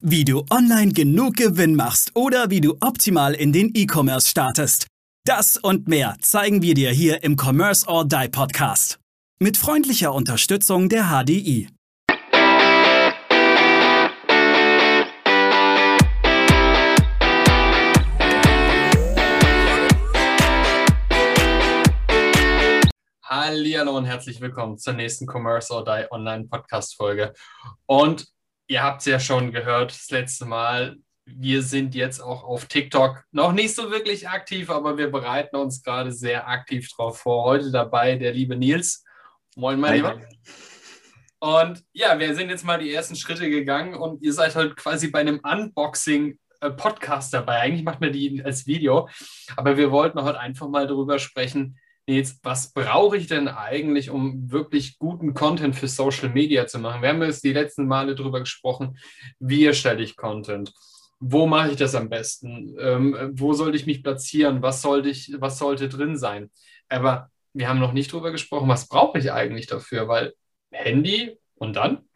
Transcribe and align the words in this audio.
Wie 0.00 0.24
du 0.24 0.44
online 0.48 0.92
genug 0.92 1.34
Gewinn 1.34 1.74
machst 1.74 2.14
oder 2.14 2.50
wie 2.50 2.60
du 2.60 2.76
optimal 2.78 3.34
in 3.34 3.52
den 3.52 3.72
E-Commerce 3.74 4.28
startest. 4.28 4.86
Das 5.24 5.56
und 5.56 5.88
mehr 5.88 6.16
zeigen 6.20 6.62
wir 6.62 6.74
dir 6.74 6.92
hier 6.92 7.24
im 7.24 7.36
Commerce 7.36 7.84
or 7.84 8.04
Die 8.06 8.28
Podcast. 8.28 9.00
Mit 9.40 9.56
freundlicher 9.56 10.14
Unterstützung 10.14 10.88
der 10.88 11.06
HDI. 11.06 11.68
Hallo 23.24 23.96
und 23.96 24.04
herzlich 24.04 24.40
willkommen 24.40 24.78
zur 24.78 24.92
nächsten 24.92 25.26
Commerce 25.26 25.74
or 25.74 25.84
Die 25.84 26.06
Online 26.12 26.44
Podcast 26.44 26.94
Folge. 26.94 27.34
Und 27.86 28.28
ihr 28.68 28.82
habt 28.82 29.00
es 29.00 29.06
ja 29.06 29.18
schon 29.18 29.50
gehört 29.50 29.90
das 29.90 30.10
letzte 30.10 30.44
Mal. 30.44 30.98
Wir 31.24 31.62
sind 31.62 31.94
jetzt 31.94 32.20
auch 32.20 32.44
auf 32.44 32.66
TikTok 32.66 33.24
noch 33.32 33.52
nicht 33.52 33.74
so 33.74 33.90
wirklich 33.90 34.28
aktiv, 34.28 34.70
aber 34.70 34.96
wir 34.96 35.10
bereiten 35.10 35.56
uns 35.56 35.82
gerade 35.82 36.12
sehr 36.12 36.48
aktiv 36.48 36.88
drauf 36.90 37.18
vor. 37.18 37.44
Heute 37.44 37.70
dabei 37.70 38.16
der 38.16 38.32
liebe 38.32 38.56
Nils. 38.56 39.04
Moin, 39.56 39.80
mein 39.80 39.94
Lieber. 39.96 40.20
Und 41.40 41.84
ja, 41.92 42.18
wir 42.18 42.34
sind 42.34 42.50
jetzt 42.50 42.64
mal 42.64 42.78
die 42.78 42.92
ersten 42.92 43.16
Schritte 43.16 43.48
gegangen 43.48 43.94
und 43.94 44.22
ihr 44.22 44.32
seid 44.32 44.54
heute 44.54 44.74
quasi 44.74 45.08
bei 45.08 45.20
einem 45.20 45.40
Unboxing 45.40 46.38
äh, 46.60 46.70
Podcast 46.70 47.32
dabei. 47.32 47.60
Eigentlich 47.60 47.84
macht 47.84 48.00
man 48.00 48.12
die 48.12 48.42
als 48.44 48.66
Video, 48.66 49.08
aber 49.56 49.76
wir 49.76 49.90
wollten 49.90 50.22
heute 50.22 50.40
einfach 50.40 50.68
mal 50.68 50.86
darüber 50.86 51.18
sprechen, 51.18 51.78
Jetzt, 52.08 52.42
was 52.42 52.72
brauche 52.72 53.18
ich 53.18 53.26
denn 53.26 53.48
eigentlich, 53.48 54.08
um 54.08 54.50
wirklich 54.50 54.98
guten 54.98 55.34
Content 55.34 55.76
für 55.76 55.88
Social 55.88 56.30
Media 56.30 56.66
zu 56.66 56.78
machen? 56.78 57.02
Wir 57.02 57.10
haben 57.10 57.20
jetzt 57.20 57.44
die 57.44 57.52
letzten 57.52 57.86
Male 57.86 58.14
darüber 58.14 58.40
gesprochen, 58.40 58.96
wie 59.38 59.66
erstelle 59.66 60.02
ich 60.02 60.16
Content? 60.16 60.72
Wo 61.20 61.46
mache 61.46 61.72
ich 61.72 61.76
das 61.76 61.94
am 61.94 62.08
besten? 62.08 62.74
Ähm, 62.80 63.32
wo 63.34 63.52
sollte 63.52 63.76
ich 63.76 63.84
mich 63.84 64.02
platzieren? 64.02 64.62
Was 64.62 64.80
sollte, 64.80 65.10
ich, 65.10 65.34
was 65.38 65.58
sollte 65.58 65.90
drin 65.90 66.16
sein? 66.16 66.50
Aber 66.88 67.30
wir 67.52 67.68
haben 67.68 67.78
noch 67.78 67.92
nicht 67.92 68.10
darüber 68.10 68.32
gesprochen, 68.32 68.70
was 68.70 68.88
brauche 68.88 69.18
ich 69.18 69.30
eigentlich 69.30 69.66
dafür? 69.66 70.08
Weil 70.08 70.32
Handy 70.70 71.36
und 71.56 71.76
dann? 71.76 72.08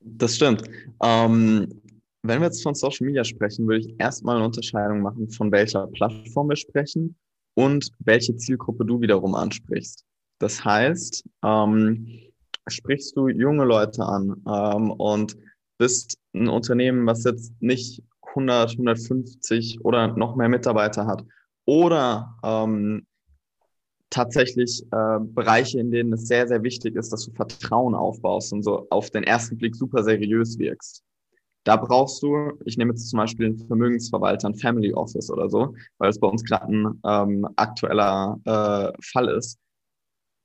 Das 0.00 0.34
stimmt. 0.34 0.64
Ähm, 1.00 1.80
wenn 2.22 2.40
wir 2.40 2.46
jetzt 2.46 2.64
von 2.64 2.74
Social 2.74 3.06
Media 3.06 3.22
sprechen, 3.22 3.68
würde 3.68 3.86
ich 3.86 3.94
erstmal 4.00 4.34
eine 4.34 4.46
Unterscheidung 4.46 5.00
machen, 5.00 5.30
von 5.30 5.52
welcher 5.52 5.86
Plattform 5.86 6.48
wir 6.48 6.56
sprechen 6.56 7.14
und 7.60 7.90
welche 7.98 8.36
Zielgruppe 8.36 8.86
du 8.86 9.02
wiederum 9.02 9.34
ansprichst. 9.34 10.06
Das 10.38 10.64
heißt, 10.64 11.24
ähm, 11.44 12.06
sprichst 12.66 13.14
du 13.16 13.28
junge 13.28 13.64
Leute 13.64 14.02
an 14.02 14.42
ähm, 14.48 14.90
und 14.90 15.36
bist 15.76 16.16
ein 16.34 16.48
Unternehmen, 16.48 17.06
was 17.06 17.24
jetzt 17.24 17.52
nicht 17.60 18.02
100, 18.28 18.72
150 18.72 19.84
oder 19.84 20.16
noch 20.16 20.36
mehr 20.36 20.48
Mitarbeiter 20.48 21.06
hat 21.06 21.22
oder 21.66 22.34
ähm, 22.42 23.06
tatsächlich 24.08 24.82
äh, 24.90 25.18
Bereiche, 25.20 25.80
in 25.80 25.90
denen 25.90 26.14
es 26.14 26.28
sehr, 26.28 26.48
sehr 26.48 26.62
wichtig 26.62 26.96
ist, 26.96 27.12
dass 27.12 27.26
du 27.26 27.32
Vertrauen 27.32 27.94
aufbaust 27.94 28.54
und 28.54 28.62
so 28.62 28.86
auf 28.88 29.10
den 29.10 29.24
ersten 29.24 29.58
Blick 29.58 29.76
super 29.76 30.02
seriös 30.02 30.58
wirkst. 30.58 31.02
Da 31.64 31.76
brauchst 31.76 32.22
du, 32.22 32.52
ich 32.64 32.78
nehme 32.78 32.92
jetzt 32.92 33.08
zum 33.10 33.18
Beispiel 33.18 33.46
einen 33.46 33.66
Vermögensverwalter, 33.66 34.48
ein 34.48 34.54
Family 34.54 34.94
Office 34.94 35.30
oder 35.30 35.50
so, 35.50 35.74
weil 35.98 36.10
es 36.10 36.18
bei 36.18 36.26
uns 36.26 36.42
gerade 36.44 36.72
ein 36.72 37.00
ähm, 37.04 37.48
aktueller 37.56 38.38
äh, 38.44 38.92
Fall 39.12 39.28
ist. 39.28 39.58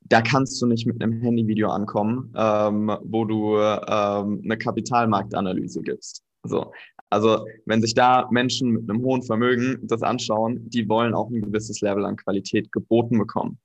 Da 0.08 0.20
kannst 0.20 0.60
du 0.60 0.66
nicht 0.66 0.86
mit 0.86 1.02
einem 1.02 1.20
Handyvideo 1.20 1.68
ankommen, 1.68 2.32
ähm, 2.36 2.96
wo 3.02 3.24
du 3.24 3.56
ähm, 3.56 4.40
eine 4.44 4.58
Kapitalmarktanalyse 4.58 5.82
gibst. 5.82 6.22
So. 6.44 6.72
Also 7.10 7.46
wenn 7.64 7.80
sich 7.80 7.94
da 7.94 8.28
Menschen 8.30 8.70
mit 8.72 8.90
einem 8.90 9.02
hohen 9.02 9.22
Vermögen 9.22 9.78
das 9.84 10.02
anschauen, 10.02 10.68
die 10.68 10.88
wollen 10.88 11.14
auch 11.14 11.30
ein 11.30 11.40
gewisses 11.40 11.80
Level 11.80 12.04
an 12.04 12.16
Qualität 12.16 12.70
geboten 12.72 13.18
bekommen. 13.18 13.58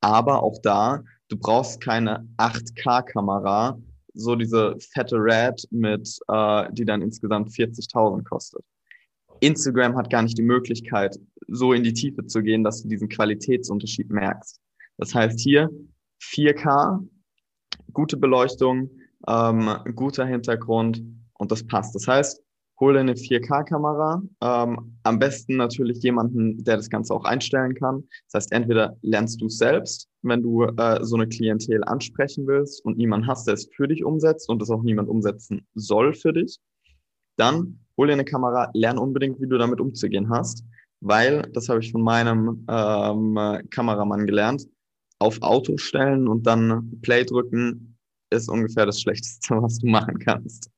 Aber 0.00 0.42
auch 0.42 0.58
da, 0.62 1.02
du 1.28 1.36
brauchst 1.36 1.80
keine 1.80 2.28
8K-Kamera, 2.36 3.78
so 4.14 4.36
diese 4.36 4.76
fette 4.78 5.16
Red 5.16 5.66
mit, 5.70 6.18
äh, 6.28 6.72
die 6.72 6.84
dann 6.84 7.02
insgesamt 7.02 7.50
40.000 7.50 8.24
kostet. 8.24 8.64
Instagram 9.40 9.96
hat 9.96 10.10
gar 10.10 10.22
nicht 10.22 10.38
die 10.38 10.42
Möglichkeit, 10.42 11.18
so 11.48 11.72
in 11.72 11.82
die 11.82 11.92
Tiefe 11.92 12.24
zu 12.26 12.42
gehen, 12.42 12.64
dass 12.64 12.82
du 12.82 12.88
diesen 12.88 13.08
Qualitätsunterschied 13.08 14.10
merkst. 14.10 14.60
Das 14.96 15.14
heißt 15.14 15.40
hier 15.40 15.68
4K, 16.22 17.06
gute 17.92 18.16
Beleuchtung, 18.16 18.90
ähm, 19.28 19.70
guter 19.94 20.26
Hintergrund 20.26 21.02
und 21.34 21.50
das 21.50 21.66
passt. 21.66 21.94
Das 21.94 22.06
heißt, 22.06 22.42
hol 22.80 22.94
dir 22.94 23.00
eine 23.00 23.14
4K-Kamera. 23.14 24.22
Ähm, 24.40 24.96
am 25.02 25.18
besten 25.18 25.56
natürlich 25.56 26.02
jemanden, 26.02 26.62
der 26.64 26.76
das 26.76 26.90
Ganze 26.90 27.14
auch 27.14 27.24
einstellen 27.24 27.74
kann. 27.74 28.04
Das 28.26 28.42
heißt, 28.42 28.52
entweder 28.52 28.96
lernst 29.02 29.40
du 29.40 29.48
selbst, 29.48 30.08
wenn 30.22 30.42
du 30.42 30.64
äh, 30.64 31.04
so 31.04 31.16
eine 31.16 31.28
Klientel 31.28 31.84
ansprechen 31.84 32.46
willst 32.46 32.84
und 32.84 32.98
niemand 32.98 33.26
hast, 33.26 33.46
der 33.46 33.54
es 33.54 33.68
für 33.74 33.88
dich 33.88 34.04
umsetzt 34.04 34.48
und 34.48 34.60
es 34.62 34.70
auch 34.70 34.82
niemand 34.82 35.08
umsetzen 35.08 35.66
soll 35.74 36.14
für 36.14 36.32
dich. 36.32 36.58
Dann 37.36 37.80
hol 37.96 38.08
dir 38.08 38.14
eine 38.14 38.24
Kamera, 38.24 38.70
lern 38.74 38.98
unbedingt, 38.98 39.40
wie 39.40 39.46
du 39.46 39.58
damit 39.58 39.80
umzugehen 39.80 40.28
hast, 40.30 40.64
weil, 41.00 41.42
das 41.52 41.68
habe 41.68 41.80
ich 41.80 41.92
von 41.92 42.02
meinem 42.02 42.64
ähm, 42.68 43.38
Kameramann 43.70 44.26
gelernt, 44.26 44.66
auf 45.18 45.40
Auto 45.42 45.76
stellen 45.76 46.28
und 46.28 46.46
dann 46.46 46.98
Play 47.02 47.24
drücken 47.24 47.96
ist 48.30 48.48
ungefähr 48.48 48.86
das 48.86 49.00
Schlechteste, 49.00 49.54
was 49.62 49.78
du 49.78 49.86
machen 49.86 50.18
kannst. 50.18 50.70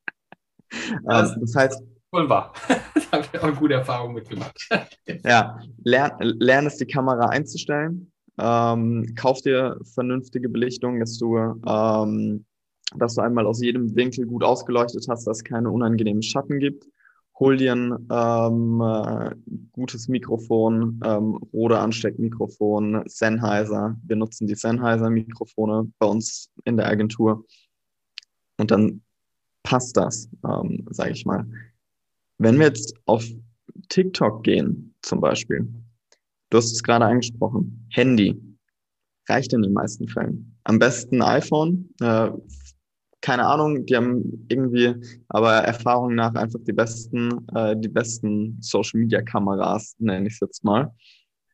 Das, 1.04 1.32
ähm, 1.32 1.41
das 1.41 1.54
heißt. 1.54 1.82
Voll 2.10 2.28
wahr. 2.28 2.53
da 2.69 3.19
habe 3.19 3.27
ich 3.32 3.38
auch 3.38 3.44
eine 3.44 3.56
gute 3.56 3.75
Erfahrung 3.75 4.15
mitgemacht. 4.15 4.69
ja, 5.25 5.59
lern, 5.84 6.12
lern 6.21 6.66
es, 6.66 6.77
die 6.77 6.87
Kamera 6.87 7.27
einzustellen. 7.27 8.12
Ähm, 8.38 9.15
kauf 9.16 9.41
dir 9.41 9.78
vernünftige 9.94 10.49
Belichtung, 10.49 11.00
dass 11.00 11.19
du, 11.19 11.37
ähm, 11.37 12.44
dass 12.97 13.15
du 13.15 13.22
einmal 13.22 13.47
aus 13.47 13.62
jedem 13.62 13.94
Winkel 13.97 14.27
gut 14.27 14.44
ausgeleuchtet 14.44 15.06
hast, 15.09 15.27
dass 15.27 15.38
es 15.38 15.44
keine 15.44 15.71
unangenehmen 15.71 16.22
Schatten 16.22 16.59
gibt. 16.59 16.87
Hol 17.38 17.59
dir 17.59 17.72
ein 17.72 18.09
ähm, 18.10 18.81
äh, 18.81 19.34
gutes 19.72 20.09
Mikrofon, 20.09 21.00
ähm, 21.04 21.38
Rode 21.53 21.78
Ansteckmikrofon, 21.78 23.03
Sennheiser. 23.06 23.97
Wir 24.04 24.16
nutzen 24.16 24.47
die 24.47 24.54
Sennheiser-Mikrofone 24.54 25.93
bei 25.98 26.06
uns 26.06 26.50
in 26.65 26.78
der 26.78 26.87
Agentur. 26.87 27.44
Und 28.56 28.71
dann 28.71 29.03
passt 29.66 29.97
das, 29.97 30.28
ähm, 30.49 30.87
sage 30.91 31.10
ich 31.10 31.27
mal. 31.27 31.44
Wenn 32.38 32.59
wir 32.59 32.66
jetzt 32.66 32.94
auf 33.04 33.27
TikTok 33.88 34.44
gehen, 34.44 34.94
zum 35.03 35.21
Beispiel, 35.21 35.69
du 36.50 36.59
hast 36.59 36.72
es 36.72 36.82
gerade 36.82 37.04
angesprochen, 37.04 37.87
Handy 37.91 38.41
reicht 39.28 39.53
in 39.53 39.62
den 39.62 39.72
meisten 39.72 40.09
Fällen. 40.09 40.56
Am 40.65 40.78
besten 40.78 41.21
iPhone. 41.21 41.91
Äh, 42.00 42.31
keine 43.21 43.44
Ahnung, 43.44 43.84
die 43.87 43.97
haben 43.97 44.47
irgendwie, 44.49 44.94
aber 45.28 45.54
Erfahrung 45.54 46.15
nach 46.15 46.34
einfach 46.34 46.60
die 46.62 46.72
besten, 46.72 47.44
äh, 47.54 47.75
die 47.77 47.88
besten 47.88 48.59
Social 48.60 49.00
Media 49.00 49.21
Kameras, 49.21 49.97
nenne 49.98 50.28
ich 50.28 50.34
es 50.34 50.41
jetzt 50.41 50.62
mal. 50.62 50.94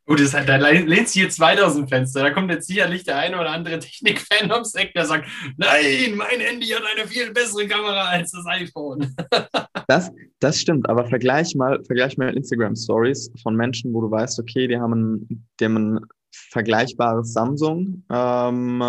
Gut, 0.05 0.19
das 0.19 0.35
halt, 0.35 0.49
da 0.49 0.57
lehnt 0.57 1.09
sich 1.09 1.23
jetzt 1.23 1.39
weiter 1.39 1.67
aus 1.67 1.77
dem 1.77 1.87
Fenster. 1.87 2.23
Da 2.23 2.31
kommt 2.31 2.51
jetzt 2.51 2.67
sicherlich 2.67 3.05
der 3.05 3.19
eine 3.19 3.39
oder 3.39 3.51
andere 3.51 3.79
Technik-Fan 3.79 4.51
ums 4.51 4.75
Eck, 4.75 4.93
der 4.95 5.07
sagt, 5.07 5.29
nein, 5.57 6.17
mein 6.17 6.41
Handy 6.41 6.67
hat 6.67 6.83
eine 6.97 7.07
viel 7.07 7.33
bessere 7.33 7.69
Kamera 7.69 8.09
als 8.09 8.33
das 8.33 8.45
iPhone. 8.47 9.15
das, 9.87 10.11
das 10.41 10.61
stimmt, 10.61 10.89
aber 10.89 11.07
vergleich 11.07 11.55
mal, 11.55 11.83
vergleich 11.85 12.17
mal 12.17 12.37
Instagram-Stories 12.37 13.31
von 13.43 13.55
Menschen, 13.55 13.95
wo 13.95 14.01
du 14.01 14.11
weißt, 14.11 14.41
okay, 14.41 14.67
die 14.67 14.77
haben 14.77 14.93
ein, 14.93 15.47
die 15.61 15.65
haben 15.65 15.95
ein 15.95 16.01
vergleichbares 16.33 17.33
Samsung 17.33 18.05
ähm, 18.11 18.83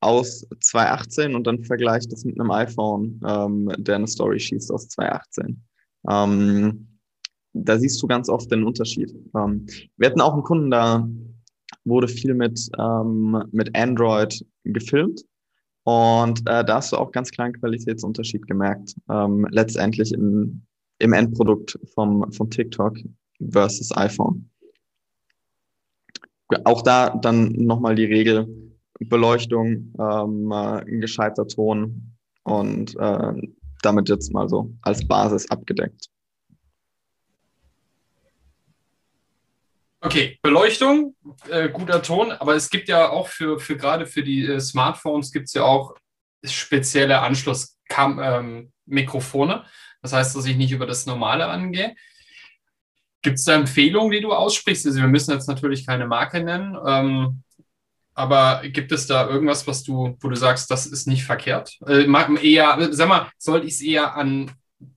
aus 0.00 0.46
2018 0.60 1.34
und 1.34 1.46
dann 1.46 1.64
vergleich 1.64 2.06
das 2.08 2.24
mit 2.24 2.38
einem 2.38 2.50
iPhone, 2.50 3.20
ähm, 3.26 3.72
der 3.78 3.96
eine 3.96 4.06
Story 4.06 4.38
schießt 4.38 4.70
aus 4.70 4.88
2018. 4.88 5.62
Ähm, 6.10 6.95
da 7.64 7.78
siehst 7.78 8.02
du 8.02 8.06
ganz 8.06 8.28
oft 8.28 8.50
den 8.50 8.64
Unterschied. 8.64 9.14
Ähm, 9.34 9.66
wir 9.96 10.08
hatten 10.08 10.20
auch 10.20 10.34
einen 10.34 10.42
Kunden, 10.42 10.70
da 10.70 11.08
wurde 11.84 12.08
viel 12.08 12.34
mit, 12.34 12.68
ähm, 12.78 13.42
mit 13.52 13.74
Android 13.76 14.44
gefilmt. 14.64 15.24
Und 15.84 16.40
äh, 16.40 16.64
da 16.64 16.76
hast 16.76 16.92
du 16.92 16.96
auch 16.96 17.12
ganz 17.12 17.30
kleinen 17.30 17.54
Qualitätsunterschied 17.54 18.46
gemerkt, 18.46 18.96
ähm, 19.08 19.46
letztendlich 19.50 20.12
im, 20.12 20.62
im 20.98 21.12
Endprodukt 21.12 21.78
vom, 21.94 22.30
vom 22.32 22.50
TikTok 22.50 22.98
versus 23.52 23.96
iPhone. 23.96 24.50
Auch 26.64 26.82
da 26.82 27.10
dann 27.10 27.52
nochmal 27.52 27.94
die 27.94 28.04
Regel, 28.04 28.48
Beleuchtung, 28.98 29.92
ähm, 29.98 30.50
äh, 30.52 30.84
gescheiter 31.00 31.46
Ton 31.46 32.16
und 32.44 32.96
äh, 32.98 33.32
damit 33.82 34.08
jetzt 34.08 34.32
mal 34.32 34.48
so 34.48 34.72
als 34.82 35.06
Basis 35.06 35.48
abgedeckt. 35.50 36.08
Okay, 40.00 40.38
Beleuchtung, 40.42 41.16
äh, 41.48 41.68
guter 41.70 42.02
Ton, 42.02 42.30
aber 42.30 42.54
es 42.54 42.68
gibt 42.70 42.88
ja 42.88 43.08
auch 43.08 43.28
für, 43.28 43.58
für 43.58 43.76
gerade 43.76 44.06
für 44.06 44.22
die 44.22 44.46
äh, 44.46 44.60
Smartphones 44.60 45.32
gibt 45.32 45.48
es 45.48 45.54
ja 45.54 45.62
auch 45.62 45.94
spezielle 46.44 47.20
Anschlusskabel, 47.20 48.24
ähm. 48.24 48.72
Das 50.02 50.12
heißt, 50.12 50.36
dass 50.36 50.46
ich 50.46 50.56
nicht 50.56 50.72
über 50.72 50.86
das 50.86 51.06
Normale 51.06 51.46
angehe. 51.46 51.94
Gibt 53.22 53.38
es 53.38 53.44
da 53.44 53.54
Empfehlungen, 53.54 54.12
die 54.12 54.20
du 54.20 54.32
aussprichst? 54.32 54.86
Also 54.86 55.00
wir 55.00 55.08
müssen 55.08 55.32
jetzt 55.32 55.48
natürlich 55.48 55.86
keine 55.86 56.06
Marke 56.06 56.40
nennen, 56.44 56.76
ähm, 56.86 57.42
aber 58.14 58.62
gibt 58.68 58.92
es 58.92 59.06
da 59.06 59.28
irgendwas, 59.28 59.66
was 59.66 59.82
du, 59.82 60.16
wo 60.20 60.28
du 60.28 60.36
sagst, 60.36 60.70
das 60.70 60.86
ist 60.86 61.06
nicht 61.06 61.24
verkehrt? 61.24 61.76
Äh, 61.86 62.06
eher, 62.42 62.88
sag 62.92 63.08
mal, 63.08 63.30
sollte 63.38 63.66
ich 63.66 63.74
es 63.74 63.80
eher 63.82 64.14
an 64.14 64.52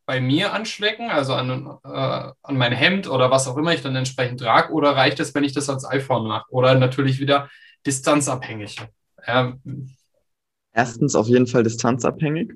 bei 0.06 0.20
mir 0.20 0.54
anschlecken, 0.54 1.10
also 1.10 1.34
an, 1.34 1.78
äh, 1.84 2.32
an 2.42 2.58
mein 2.58 2.74
Hemd 2.74 3.10
oder 3.10 3.32
was 3.32 3.48
auch 3.48 3.58
immer 3.58 3.74
ich 3.74 3.82
dann 3.82 3.96
entsprechend 3.96 4.40
trage, 4.40 4.74
oder 4.74 4.92
reicht 4.92 5.20
es, 5.20 5.34
wenn 5.34 5.44
ich 5.44 5.54
das 5.54 5.70
als 5.70 5.86
iPhone 5.86 6.28
mache? 6.28 6.46
Oder 6.52 6.76
natürlich 6.76 7.20
wieder 7.20 7.50
distanzabhängig? 7.86 8.78
Ja. 9.26 9.54
Erstens 10.74 11.16
auf 11.16 11.28
jeden 11.28 11.48
Fall 11.48 11.64
distanzabhängig. 11.64 12.54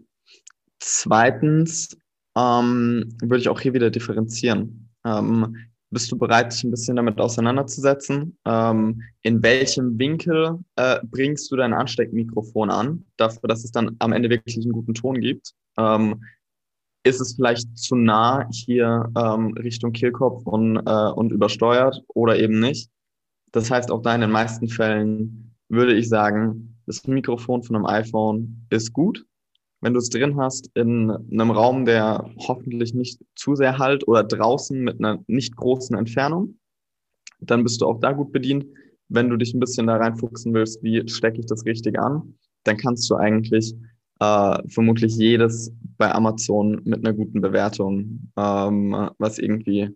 Zweitens 0.80 1.98
ähm, 2.38 3.16
würde 3.22 3.40
ich 3.40 3.50
auch 3.50 3.60
hier 3.60 3.74
wieder 3.74 3.90
differenzieren. 3.90 4.90
Ähm, 5.06 5.56
bist 5.90 6.12
du 6.12 6.18
bereit, 6.18 6.52
dich 6.52 6.64
ein 6.64 6.72
bisschen 6.72 6.96
damit 6.96 7.20
auseinanderzusetzen? 7.20 8.38
Ähm, 8.46 9.02
in 9.22 9.44
welchem 9.44 9.98
Winkel 10.00 10.60
äh, 10.76 11.00
bringst 11.04 11.52
du 11.52 11.56
dein 11.56 11.74
Ansteckmikrofon 11.74 12.72
an, 12.72 13.06
dafür, 13.16 13.48
dass 13.48 13.64
es 13.64 13.72
dann 13.72 13.96
am 14.00 14.12
Ende 14.12 14.30
wirklich 14.30 14.58
einen 14.58 14.72
guten 14.72 14.96
Ton 14.96 15.22
gibt? 15.22 15.54
Ähm, 15.78 16.24
ist 17.04 17.20
es 17.20 17.36
vielleicht 17.36 17.78
zu 17.78 17.96
nah 17.96 18.48
hier 18.52 19.12
ähm, 19.18 19.54
Richtung 19.58 19.92
Kehlkopf 19.92 20.46
und, 20.46 20.78
äh, 20.78 21.12
und 21.12 21.32
übersteuert 21.32 22.02
oder 22.08 22.40
eben 22.40 22.60
nicht? 22.60 22.90
Das 23.52 23.70
heißt, 23.70 23.92
auch 23.92 24.02
da 24.02 24.16
in 24.16 24.22
den 24.22 24.32
meisten 24.32 24.68
Fällen 24.68 25.56
würde 25.70 25.94
ich 25.94 26.10
sagen, 26.10 26.78
das 26.86 27.06
Mikrofon 27.06 27.64
von 27.64 27.76
einem 27.76 27.86
iPhone 27.86 28.66
ist 28.70 28.94
gut, 28.94 29.26
wenn 29.82 29.94
du 29.94 30.00
es 30.00 30.10
drin 30.10 30.38
hast 30.38 30.70
in 30.76 31.12
einem 31.12 31.52
Raum, 31.52 31.86
der 31.86 32.30
hoffentlich 32.38 32.94
nicht 32.94 33.22
zu 33.36 33.56
sehr 33.56 33.78
halt 33.78 34.08
oder 34.08 34.24
draußen 34.24 34.80
mit 34.82 35.00
einer 35.00 35.22
nicht 35.28 35.56
großen 35.58 35.98
Entfernung, 35.98 36.58
dann 37.42 37.64
bist 37.64 37.82
du 37.82 37.88
auch 37.88 38.00
da 38.00 38.14
gut 38.14 38.32
bedient. 38.32 38.66
Wenn 39.10 39.30
du 39.30 39.36
dich 39.36 39.54
ein 39.54 39.60
bisschen 39.60 39.88
da 39.88 39.98
reinfuchsen 39.98 40.54
willst, 40.54 40.82
wie 40.84 41.08
stecke 41.10 41.42
ich 41.42 41.48
das 41.48 41.66
richtig 41.66 42.00
an, 42.00 42.36
dann 42.64 42.78
kannst 42.78 43.10
du 43.10 43.16
eigentlich 43.16 43.76
äh, 44.24 44.70
vermutlich 44.70 45.16
jedes 45.16 45.72
bei 45.98 46.12
Amazon 46.14 46.82
mit 46.86 47.06
einer 47.06 47.14
guten 47.14 47.42
Bewertung, 47.42 48.32
ähm, 48.38 49.10
was 49.18 49.38
irgendwie 49.38 49.90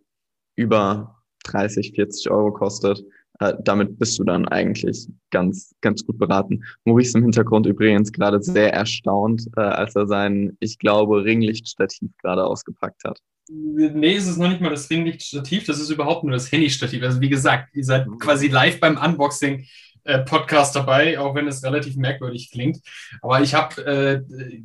über 0.56 1.16
30, 1.46 1.94
40 1.96 2.30
Euro 2.30 2.52
kostet, 2.52 3.04
äh, 3.40 3.54
damit 3.64 3.98
bist 4.00 4.20
du 4.20 4.24
dann 4.24 4.48
eigentlich 4.48 5.08
ganz, 5.32 5.76
ganz 5.82 6.06
gut 6.06 6.18
beraten. 6.18 6.64
Maurice 6.84 7.18
im 7.18 7.24
Hintergrund 7.24 7.68
übrigens 7.68 8.12
gerade 8.12 8.42
sehr 8.42 8.74
erstaunt, 8.74 9.48
äh, 9.56 9.62
als 9.62 9.96
er 9.96 10.08
sein, 10.08 10.58
ich 10.60 10.78
glaube, 10.78 11.24
Ringlichtstativ 11.24 12.12
gerade 12.22 12.46
ausgepackt 12.46 13.04
hat. 13.06 13.20
Nee, 13.50 14.16
es 14.16 14.28
ist 14.28 14.38
noch 14.38 14.50
nicht 14.50 14.60
mal 14.60 14.72
das 14.72 14.90
Ringlichtstativ, 14.90 15.66
das 15.66 15.80
ist 15.80 15.90
überhaupt 15.90 16.24
nur 16.24 16.34
das 16.34 16.52
Handystativ. 16.52 17.02
Also 17.04 17.22
wie 17.22 17.30
gesagt, 17.30 17.74
ihr 17.76 17.86
seid 17.86 18.08
quasi 18.20 18.48
live 18.48 18.82
beim 18.82 18.98
Unboxing 18.98 19.66
äh, 20.08 20.20
Podcast 20.20 20.76
dabei, 20.76 21.20
auch 21.20 21.36
wenn 21.36 21.48
es 21.48 21.64
relativ 21.64 21.96
merkwürdig 21.96 22.52
klingt. 22.52 22.80
Aber 23.22 23.42
ich 23.42 23.54
habe 23.54 23.86
äh, 23.86 24.62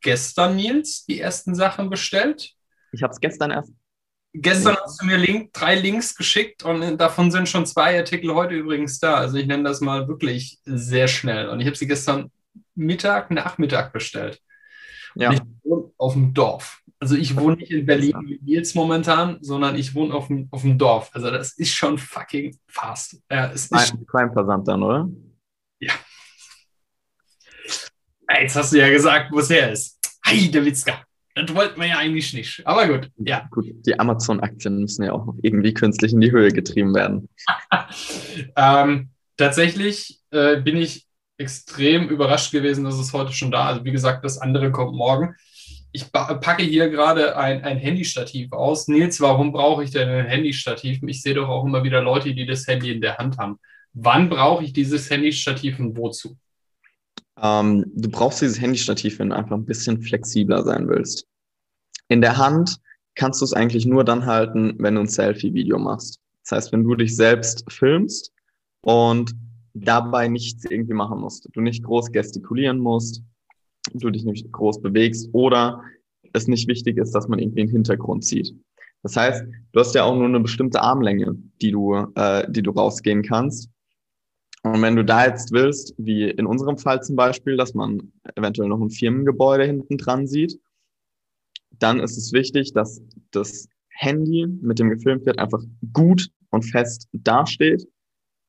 gestern, 0.00 0.56
Nils, 0.56 1.04
die 1.06 1.20
ersten 1.20 1.54
Sachen 1.54 1.88
bestellt. 1.90 2.52
Ich 2.92 3.02
habe 3.02 3.12
es 3.12 3.20
gestern 3.20 3.52
erst 3.52 3.72
Gestern 4.34 4.76
hast 4.82 5.02
du 5.02 5.06
mir 5.06 5.18
Link, 5.18 5.52
drei 5.52 5.74
Links 5.74 6.14
geschickt 6.14 6.62
und 6.62 6.96
davon 6.96 7.30
sind 7.30 7.50
schon 7.50 7.66
zwei 7.66 7.98
Artikel 7.98 8.34
heute 8.34 8.54
übrigens 8.54 8.98
da. 8.98 9.16
Also 9.16 9.36
ich 9.36 9.46
nenne 9.46 9.64
das 9.64 9.82
mal 9.82 10.08
wirklich 10.08 10.58
sehr 10.64 11.06
schnell. 11.06 11.50
Und 11.50 11.60
ich 11.60 11.66
habe 11.66 11.76
sie 11.76 11.86
gestern 11.86 12.30
Mittag, 12.74 13.30
Nachmittag 13.30 13.92
bestellt. 13.92 14.40
Ja. 15.14 15.34
Auf 15.98 16.14
dem 16.14 16.32
Dorf. 16.32 16.80
Also 17.02 17.16
ich 17.16 17.36
wohne 17.36 17.56
nicht 17.56 17.72
in 17.72 17.84
Berlin 17.84 18.14
wie 18.26 18.38
Nils 18.44 18.76
momentan, 18.76 19.38
sondern 19.40 19.74
ich 19.74 19.92
wohne 19.92 20.14
auf 20.14 20.28
dem, 20.28 20.46
auf 20.52 20.62
dem 20.62 20.78
Dorf. 20.78 21.10
Also 21.12 21.32
das 21.32 21.54
ist 21.54 21.74
schon 21.74 21.98
fucking 21.98 22.56
fast. 22.68 23.20
Ja, 23.28 23.50
es 23.50 23.66
ist 23.66 23.96
Crime-Versand 24.06 24.68
dann, 24.68 24.84
oder? 24.84 25.10
Ja. 25.80 25.94
Jetzt 28.38 28.54
hast 28.54 28.72
du 28.72 28.78
ja 28.78 28.88
gesagt, 28.88 29.32
wo 29.32 29.40
es 29.40 29.50
her 29.50 29.72
ist. 29.72 29.98
Hi, 30.24 30.48
der 30.48 30.64
Witzka. 30.64 31.02
Das 31.34 31.52
wollten 31.52 31.80
wir 31.80 31.88
ja 31.88 31.98
eigentlich 31.98 32.34
nicht. 32.34 32.64
Aber 32.64 32.86
gut, 32.86 33.10
ja. 33.16 33.48
Gut, 33.50 33.66
die 33.84 33.98
Amazon-Aktien 33.98 34.78
müssen 34.78 35.02
ja 35.02 35.12
auch 35.12 35.26
noch 35.26 35.38
irgendwie 35.42 35.74
künstlich 35.74 36.12
in 36.12 36.20
die 36.20 36.30
Höhe 36.30 36.52
getrieben 36.52 36.94
werden. 36.94 37.28
ähm, 38.56 39.10
tatsächlich 39.36 40.20
äh, 40.30 40.60
bin 40.60 40.76
ich 40.76 41.08
extrem 41.36 42.08
überrascht 42.08 42.52
gewesen, 42.52 42.84
dass 42.84 42.94
es 42.94 43.12
heute 43.12 43.32
schon 43.32 43.50
da 43.50 43.70
ist. 43.70 43.72
Also 43.72 43.84
wie 43.86 43.90
gesagt, 43.90 44.24
das 44.24 44.38
andere 44.38 44.70
kommt 44.70 44.94
morgen. 44.94 45.34
Ich 45.92 46.10
packe 46.10 46.62
hier 46.62 46.88
gerade 46.88 47.36
ein, 47.36 47.62
ein 47.64 47.76
Handystativ 47.76 48.52
aus. 48.52 48.88
Nils, 48.88 49.20
warum 49.20 49.52
brauche 49.52 49.84
ich 49.84 49.90
denn 49.90 50.08
ein 50.08 50.26
Handystativ? 50.26 51.00
Ich 51.06 51.20
sehe 51.20 51.34
doch 51.34 51.48
auch 51.48 51.64
immer 51.64 51.84
wieder 51.84 52.00
Leute, 52.00 52.34
die 52.34 52.46
das 52.46 52.66
Handy 52.66 52.92
in 52.92 53.02
der 53.02 53.18
Hand 53.18 53.36
haben. 53.36 53.58
Wann 53.92 54.30
brauche 54.30 54.64
ich 54.64 54.72
dieses 54.72 55.10
Handystativ 55.10 55.78
und 55.78 55.96
wozu? 55.96 56.36
Ähm, 57.40 57.84
du 57.94 58.10
brauchst 58.10 58.40
dieses 58.40 58.60
Handystativ, 58.60 59.18
wenn 59.18 59.30
du 59.30 59.36
einfach 59.36 59.56
ein 59.56 59.66
bisschen 59.66 60.00
flexibler 60.00 60.62
sein 60.62 60.88
willst. 60.88 61.26
In 62.08 62.22
der 62.22 62.38
Hand 62.38 62.76
kannst 63.14 63.40
du 63.40 63.44
es 63.44 63.52
eigentlich 63.52 63.84
nur 63.84 64.04
dann 64.04 64.24
halten, 64.24 64.74
wenn 64.78 64.94
du 64.94 65.02
ein 65.02 65.08
Selfie-Video 65.08 65.78
machst. 65.78 66.20
Das 66.44 66.56
heißt, 66.56 66.72
wenn 66.72 66.84
du 66.84 66.94
dich 66.94 67.14
selbst 67.14 67.64
filmst 67.70 68.32
und 68.80 69.32
dabei 69.74 70.28
nichts 70.28 70.64
irgendwie 70.64 70.94
machen 70.94 71.20
musst. 71.20 71.48
Du 71.52 71.60
nicht 71.60 71.82
groß 71.82 72.12
gestikulieren 72.12 72.78
musst, 72.78 73.22
du 73.92 74.10
dich 74.10 74.24
nicht 74.24 74.50
groß 74.52 74.80
bewegst 74.80 75.28
oder 75.32 75.82
es 76.32 76.48
nicht 76.48 76.68
wichtig 76.68 76.98
ist, 76.98 77.12
dass 77.12 77.28
man 77.28 77.38
irgendwie 77.38 77.62
einen 77.62 77.70
Hintergrund 77.70 78.24
sieht. 78.24 78.54
Das 79.02 79.16
heißt, 79.16 79.44
du 79.72 79.80
hast 79.80 79.94
ja 79.94 80.04
auch 80.04 80.14
nur 80.14 80.26
eine 80.26 80.40
bestimmte 80.40 80.80
Armlänge, 80.80 81.36
die 81.60 81.72
du, 81.72 81.94
äh, 82.14 82.50
die 82.50 82.62
du 82.62 82.70
rausgehen 82.70 83.22
kannst. 83.22 83.68
Und 84.62 84.80
wenn 84.80 84.94
du 84.94 85.04
da 85.04 85.26
jetzt 85.26 85.50
willst, 85.52 85.92
wie 85.98 86.30
in 86.30 86.46
unserem 86.46 86.78
Fall 86.78 87.02
zum 87.02 87.16
Beispiel, 87.16 87.56
dass 87.56 87.74
man 87.74 88.12
eventuell 88.36 88.68
noch 88.68 88.80
ein 88.80 88.90
Firmengebäude 88.90 89.64
hinten 89.64 89.98
dran 89.98 90.28
sieht, 90.28 90.58
dann 91.78 91.98
ist 91.98 92.16
es 92.16 92.32
wichtig, 92.32 92.72
dass 92.72 93.02
das 93.32 93.68
Handy, 93.88 94.46
mit 94.46 94.78
dem 94.78 94.90
gefilmt 94.90 95.26
wird, 95.26 95.38
einfach 95.38 95.62
gut 95.92 96.28
und 96.50 96.62
fest 96.62 97.08
dasteht. 97.12 97.88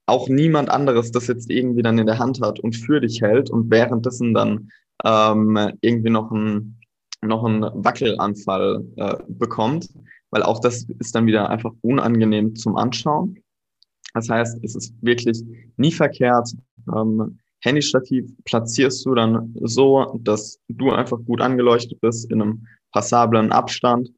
Auch 0.06 0.30
niemand 0.30 0.70
anderes 0.70 1.12
das 1.12 1.28
jetzt 1.28 1.50
irgendwie 1.50 1.82
dann 1.82 1.98
in 1.98 2.06
der 2.06 2.20
Hand 2.20 2.42
hat 2.42 2.60
und 2.60 2.76
für 2.76 3.02
dich 3.02 3.22
hält 3.22 3.50
und 3.50 3.72
währenddessen 3.72 4.36
dann 4.36 4.70
ähm, 5.04 5.58
irgendwie 5.82 6.10
noch 6.10 6.32
ein 6.32 6.80
noch 7.22 7.44
einen 7.46 7.64
Wackelanfall 7.84 8.84
äh, 8.98 9.16
bekommt, 9.30 9.90
weil 10.32 10.44
auch 10.44 10.60
das 10.60 10.86
ist 11.00 11.16
dann 11.16 11.26
wieder 11.26 11.50
einfach 11.50 11.72
unangenehm 11.82 12.56
zum 12.56 12.76
Anschauen. 12.76 13.40
Das 14.14 14.30
heißt, 14.30 14.64
es 14.64 14.76
ist 14.76 14.94
wirklich 15.02 15.42
nie 15.78 15.92
verkehrt. 15.92 16.50
Ähm, 16.94 17.40
Handystativ 17.62 18.30
platzierst 18.44 19.06
du 19.06 19.16
dann 19.16 19.56
so, 19.62 20.20
dass 20.22 20.60
du 20.68 20.92
einfach 20.92 21.18
gut 21.26 21.42
angeleuchtet 21.42 22.00
bist 22.02 22.30
in 22.30 22.42
einem 22.42 22.68
passablen 22.92 23.52
Abstand. 23.52 24.12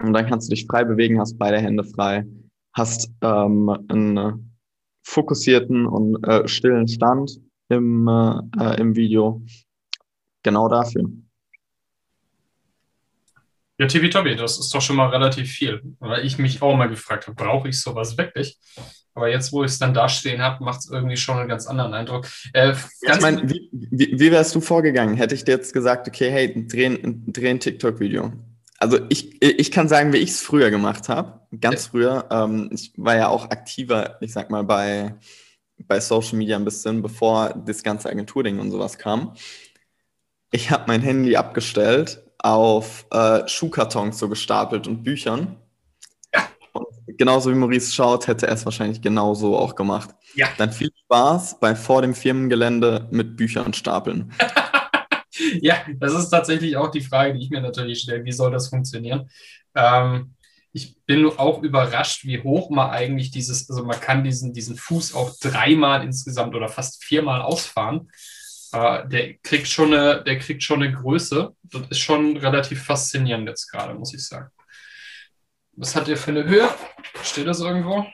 Und 0.00 0.14
dann 0.14 0.26
kannst 0.26 0.48
du 0.48 0.54
dich 0.54 0.66
frei 0.66 0.84
bewegen, 0.84 1.20
hast 1.20 1.38
beide 1.38 1.58
Hände 1.58 1.84
frei, 1.84 2.24
hast 2.72 3.10
ähm, 3.20 3.68
einen 3.88 4.56
fokussierten 5.04 5.86
und 5.86 6.26
äh, 6.26 6.48
stillen 6.48 6.88
Stand 6.88 7.38
im, 7.68 8.08
äh, 8.08 8.80
im 8.80 8.96
Video. 8.96 9.42
Genau 10.42 10.68
dafür. 10.68 11.04
Ja, 13.78 13.86
Tibi 13.86 14.10
das 14.10 14.58
ist 14.58 14.72
doch 14.74 14.80
schon 14.80 14.96
mal 14.96 15.08
relativ 15.08 15.50
viel. 15.50 15.82
Weil 15.98 16.24
ich 16.24 16.38
mich 16.38 16.62
auch 16.62 16.76
mal 16.76 16.88
gefragt 16.88 17.26
habe, 17.26 17.34
brauche 17.34 17.68
ich 17.68 17.80
sowas 17.80 18.16
wirklich? 18.16 18.58
Aber 19.14 19.28
jetzt, 19.28 19.52
wo 19.52 19.64
ich 19.64 19.72
es 19.72 19.78
dann 19.78 19.92
da 19.92 20.08
stehen 20.08 20.40
habe, 20.40 20.64
macht 20.64 20.80
es 20.80 20.90
irgendwie 20.90 21.16
schon 21.16 21.38
einen 21.38 21.48
ganz 21.48 21.66
anderen 21.66 21.92
Eindruck. 21.92 22.26
Äh, 22.54 22.74
ich 23.02 23.20
meine, 23.20 23.48
wie, 23.50 23.68
wie, 23.72 24.18
wie, 24.18 24.30
wärst 24.30 24.54
du 24.54 24.60
vorgegangen? 24.60 25.16
Hätte 25.16 25.34
ich 25.34 25.44
dir 25.44 25.52
jetzt 25.52 25.74
gesagt, 25.74 26.08
okay, 26.08 26.30
hey, 26.30 26.66
dreh, 26.66 26.98
dreh 27.02 27.50
ein 27.50 27.60
TikTok-Video. 27.60 28.32
Also 28.78 28.98
ich, 29.10 29.42
ich 29.42 29.70
kann 29.70 29.88
sagen, 29.88 30.12
wie 30.12 30.18
ich 30.18 30.30
es 30.30 30.40
früher 30.40 30.70
gemacht 30.70 31.08
habe. 31.08 31.40
Ganz 31.60 31.88
früher. 31.88 32.26
Ähm, 32.30 32.70
ich 32.72 32.92
war 32.96 33.16
ja 33.16 33.28
auch 33.28 33.50
aktiver, 33.50 34.16
ich 34.20 34.32
sag 34.32 34.50
mal, 34.50 34.64
bei, 34.64 35.14
bei 35.76 36.00
Social 36.00 36.38
Media 36.38 36.56
ein 36.56 36.64
bisschen, 36.64 37.02
bevor 37.02 37.50
das 37.66 37.82
ganze 37.82 38.08
Agenturding 38.08 38.58
und 38.60 38.70
sowas 38.70 38.96
kam. 38.96 39.34
Ich 40.52 40.70
habe 40.70 40.84
mein 40.86 41.02
Handy 41.02 41.36
abgestellt, 41.36 42.22
auf 42.38 43.06
äh, 43.10 43.48
Schuhkartons 43.48 44.18
so 44.18 44.28
gestapelt 44.28 44.86
und 44.86 45.02
Büchern 45.02 45.56
genauso 47.16 47.50
wie 47.50 47.54
Maurice 47.54 47.92
schaut, 47.92 48.26
hätte 48.26 48.46
er 48.46 48.54
es 48.54 48.64
wahrscheinlich 48.64 49.00
genauso 49.00 49.56
auch 49.56 49.74
gemacht. 49.74 50.10
Ja. 50.34 50.48
Dann 50.58 50.72
viel 50.72 50.90
Spaß 51.04 51.60
bei 51.60 51.74
vor 51.74 52.02
dem 52.02 52.14
Firmengelände 52.14 53.08
mit 53.10 53.36
Büchern 53.36 53.72
stapeln. 53.72 54.32
ja, 55.60 55.76
das 55.96 56.14
ist 56.14 56.30
tatsächlich 56.30 56.76
auch 56.76 56.90
die 56.90 57.00
Frage, 57.00 57.34
die 57.34 57.44
ich 57.44 57.50
mir 57.50 57.60
natürlich 57.60 58.00
stelle. 58.00 58.24
Wie 58.24 58.32
soll 58.32 58.50
das 58.50 58.68
funktionieren? 58.68 59.28
Ähm, 59.74 60.34
ich 60.72 60.96
bin 61.04 61.26
auch 61.26 61.62
überrascht, 61.62 62.24
wie 62.24 62.42
hoch 62.42 62.70
man 62.70 62.90
eigentlich 62.90 63.30
dieses, 63.30 63.68
also 63.68 63.84
man 63.84 64.00
kann 64.00 64.24
diesen, 64.24 64.54
diesen 64.54 64.76
Fuß 64.76 65.14
auch 65.14 65.32
dreimal 65.38 66.02
insgesamt 66.02 66.54
oder 66.54 66.68
fast 66.68 67.04
viermal 67.04 67.42
ausfahren. 67.42 68.10
Äh, 68.72 69.08
der 69.08 69.34
kriegt 69.34 69.68
schon 69.68 69.92
eine, 69.92 70.22
der 70.24 70.38
kriegt 70.38 70.62
schon 70.62 70.82
eine 70.82 70.92
Größe. 70.92 71.54
Das 71.62 71.82
ist 71.90 71.98
schon 71.98 72.36
relativ 72.36 72.82
faszinierend 72.82 73.48
jetzt 73.48 73.70
gerade, 73.70 73.94
muss 73.94 74.14
ich 74.14 74.26
sagen. 74.26 74.50
Was 75.74 75.94
hat 75.96 76.06
der 76.06 76.16
für 76.16 76.30
eine 76.30 76.44
Höhe? 76.44 76.68
Steht 77.22 77.46
das 77.46 77.60
irgendwo? 77.60 78.06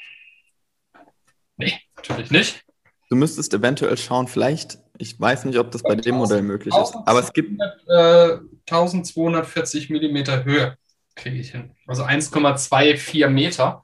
Nee, 1.56 1.74
natürlich 1.96 2.30
nicht. 2.30 2.64
Du 3.10 3.16
müsstest 3.16 3.54
eventuell 3.54 3.96
schauen, 3.96 4.28
vielleicht, 4.28 4.78
ich 4.98 5.18
weiß 5.18 5.44
nicht, 5.46 5.58
ob 5.58 5.70
das 5.70 5.82
bei 5.82 5.94
dem 5.94 6.16
Modell 6.16 6.42
möglich 6.42 6.74
ist, 6.74 6.94
aber 7.06 7.20
es 7.20 7.32
gibt. 7.32 7.60
Äh, 7.88 8.38
1240 8.70 9.88
Millimeter 9.88 10.44
Höhe 10.44 10.76
kriege 11.14 11.36
ich 11.36 11.52
hin. 11.52 11.74
Also 11.86 12.04
1,24 12.04 13.28
Meter, 13.28 13.82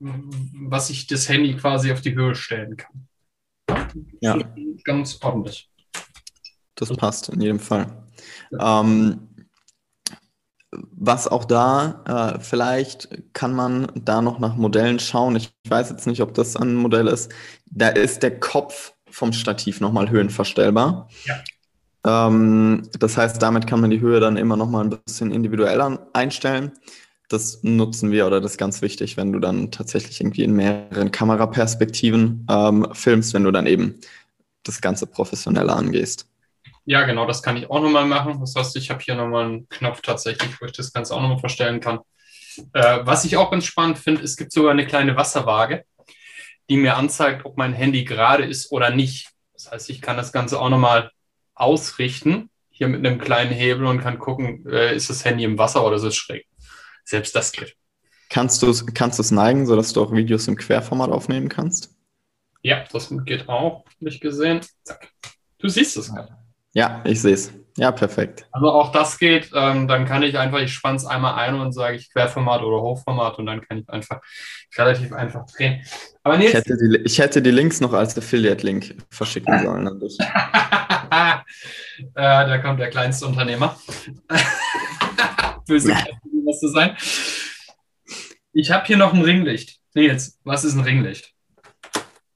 was 0.00 0.90
ich 0.90 1.06
das 1.06 1.28
Handy 1.28 1.54
quasi 1.54 1.92
auf 1.92 2.00
die 2.00 2.14
Höhe 2.14 2.34
stellen 2.34 2.76
kann. 2.76 3.08
Ja. 4.20 4.38
Ganz 4.82 5.18
ordentlich. 5.22 5.70
Das 6.76 6.90
passt 6.96 7.28
in 7.28 7.40
jedem 7.40 7.60
Fall. 7.60 7.86
Ähm, 8.58 9.28
was 10.90 11.28
auch 11.28 11.44
da, 11.44 12.34
äh, 12.36 12.40
vielleicht 12.40 13.08
kann 13.32 13.54
man 13.54 13.86
da 13.94 14.22
noch 14.22 14.38
nach 14.38 14.56
Modellen 14.56 14.98
schauen. 14.98 15.36
Ich 15.36 15.52
weiß 15.68 15.90
jetzt 15.90 16.06
nicht, 16.06 16.20
ob 16.20 16.34
das 16.34 16.56
ein 16.56 16.74
Modell 16.74 17.06
ist. 17.06 17.32
Da 17.70 17.88
ist 17.88 18.22
der 18.22 18.40
Kopf 18.40 18.92
vom 19.08 19.32
Stativ 19.32 19.80
nochmal 19.80 20.10
höhenverstellbar. 20.10 21.08
Ja. 21.24 22.26
Ähm, 22.26 22.82
das 22.98 23.16
heißt, 23.16 23.40
damit 23.40 23.66
kann 23.66 23.80
man 23.80 23.90
die 23.90 24.00
Höhe 24.00 24.20
dann 24.20 24.36
immer 24.36 24.56
nochmal 24.56 24.84
ein 24.84 24.90
bisschen 24.90 25.30
individueller 25.30 26.06
einstellen. 26.12 26.72
Das 27.28 27.60
nutzen 27.62 28.10
wir 28.10 28.26
oder 28.26 28.40
das 28.40 28.52
ist 28.52 28.58
ganz 28.58 28.82
wichtig, 28.82 29.16
wenn 29.16 29.32
du 29.32 29.38
dann 29.38 29.70
tatsächlich 29.70 30.20
irgendwie 30.20 30.44
in 30.44 30.52
mehreren 30.54 31.10
Kameraperspektiven 31.10 32.46
ähm, 32.50 32.86
filmst, 32.92 33.32
wenn 33.32 33.44
du 33.44 33.50
dann 33.50 33.66
eben 33.66 33.94
das 34.62 34.80
Ganze 34.80 35.06
professioneller 35.06 35.76
angehst. 35.76 36.26
Ja, 36.86 37.04
genau, 37.04 37.26
das 37.26 37.42
kann 37.42 37.56
ich 37.56 37.70
auch 37.70 37.80
nochmal 37.80 38.04
machen. 38.04 38.40
Das 38.40 38.54
heißt, 38.54 38.76
ich 38.76 38.90
habe 38.90 39.02
hier 39.02 39.14
nochmal 39.14 39.46
einen 39.46 39.68
Knopf 39.68 40.02
tatsächlich, 40.02 40.60
wo 40.60 40.66
ich 40.66 40.72
das 40.72 40.92
Ganze 40.92 41.14
auch 41.14 41.22
nochmal 41.22 41.38
verstellen 41.38 41.80
kann. 41.80 42.00
Äh, 42.72 43.00
was 43.02 43.24
ich 43.24 43.36
auch 43.36 43.50
ganz 43.50 43.64
spannend 43.64 43.98
finde, 43.98 44.22
es 44.22 44.36
gibt 44.36 44.52
sogar 44.52 44.72
eine 44.72 44.86
kleine 44.86 45.16
Wasserwaage, 45.16 45.84
die 46.68 46.76
mir 46.76 46.96
anzeigt, 46.96 47.44
ob 47.46 47.56
mein 47.56 47.72
Handy 47.72 48.04
gerade 48.04 48.44
ist 48.44 48.70
oder 48.70 48.90
nicht. 48.90 49.30
Das 49.54 49.70
heißt, 49.70 49.90
ich 49.90 50.02
kann 50.02 50.16
das 50.16 50.32
Ganze 50.32 50.60
auch 50.60 50.68
nochmal 50.68 51.10
ausrichten, 51.54 52.50
hier 52.70 52.88
mit 52.88 53.06
einem 53.06 53.18
kleinen 53.18 53.52
Hebel 53.52 53.86
und 53.86 54.00
kann 54.00 54.18
gucken, 54.18 54.66
äh, 54.66 54.94
ist 54.94 55.08
das 55.08 55.24
Handy 55.24 55.44
im 55.44 55.58
Wasser 55.58 55.86
oder 55.86 55.96
ist 55.96 56.02
es 56.02 56.16
schräg. 56.16 56.46
Selbst 57.04 57.34
das 57.34 57.52
geht. 57.52 57.76
Kannst 58.28 58.62
du 58.62 58.68
es 58.68 58.84
kannst 58.94 59.32
neigen, 59.32 59.66
sodass 59.66 59.92
du 59.92 60.02
auch 60.02 60.12
Videos 60.12 60.48
im 60.48 60.56
Querformat 60.56 61.10
aufnehmen 61.10 61.48
kannst? 61.48 61.94
Ja, 62.62 62.84
das 62.90 63.12
geht 63.24 63.48
auch, 63.48 63.84
nicht 64.00 64.20
gesehen. 64.20 64.60
Zack. 64.82 65.12
Du 65.58 65.68
siehst 65.68 65.96
es 65.96 66.12
gerade. 66.12 66.43
Ja, 66.74 67.02
ich 67.04 67.22
sehe 67.22 67.34
es. 67.34 67.52
Ja, 67.76 67.90
perfekt. 67.90 68.46
Also 68.52 68.70
auch 68.70 68.92
das 68.92 69.18
geht. 69.18 69.50
Ähm, 69.52 69.88
dann 69.88 70.04
kann 70.04 70.22
ich 70.22 70.38
einfach, 70.38 70.60
ich 70.60 70.72
spanne 70.72 70.96
es 70.96 71.06
einmal 71.06 71.34
ein 71.34 71.56
und 71.56 71.72
sage 71.72 71.96
ich 71.96 72.12
Querformat 72.12 72.62
oder 72.62 72.80
Hochformat 72.80 73.38
und 73.38 73.46
dann 73.46 73.62
kann 73.62 73.78
ich 73.78 73.88
einfach 73.88 74.20
relativ 74.76 75.12
einfach 75.12 75.44
drehen. 75.46 75.84
Aber 76.22 76.36
Nils, 76.36 76.50
ich, 76.50 76.56
hätte 76.56 76.76
die, 76.76 77.00
ich 77.04 77.18
hätte 77.18 77.42
die 77.42 77.50
Links 77.50 77.80
noch 77.80 77.92
als 77.92 78.16
Affiliate-Link 78.16 78.96
verschicken 79.10 79.58
sollen 79.64 79.88
an 79.88 79.98
dich. 79.98 80.16
äh, 80.20 80.24
da 82.14 82.58
kommt 82.58 82.78
der 82.78 82.90
kleinste 82.90 83.26
Unternehmer. 83.26 83.76
Böse 85.66 85.96
was 86.46 86.60
zu 86.60 86.68
sein. 86.68 86.96
Ich 88.52 88.70
habe 88.70 88.86
hier 88.86 88.96
noch 88.96 89.12
ein 89.12 89.22
Ringlicht. 89.22 89.80
Nils, 89.94 90.38
was 90.44 90.64
ist 90.64 90.74
ein 90.74 90.80
Ringlicht? 90.80 91.32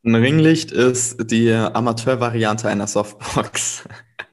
Ein 0.05 0.15
Ringlicht 0.15 0.73
ist 0.73 1.31
die 1.31 1.53
Amateurvariante 1.53 2.69
einer 2.69 2.87
Softbox. 2.87 3.85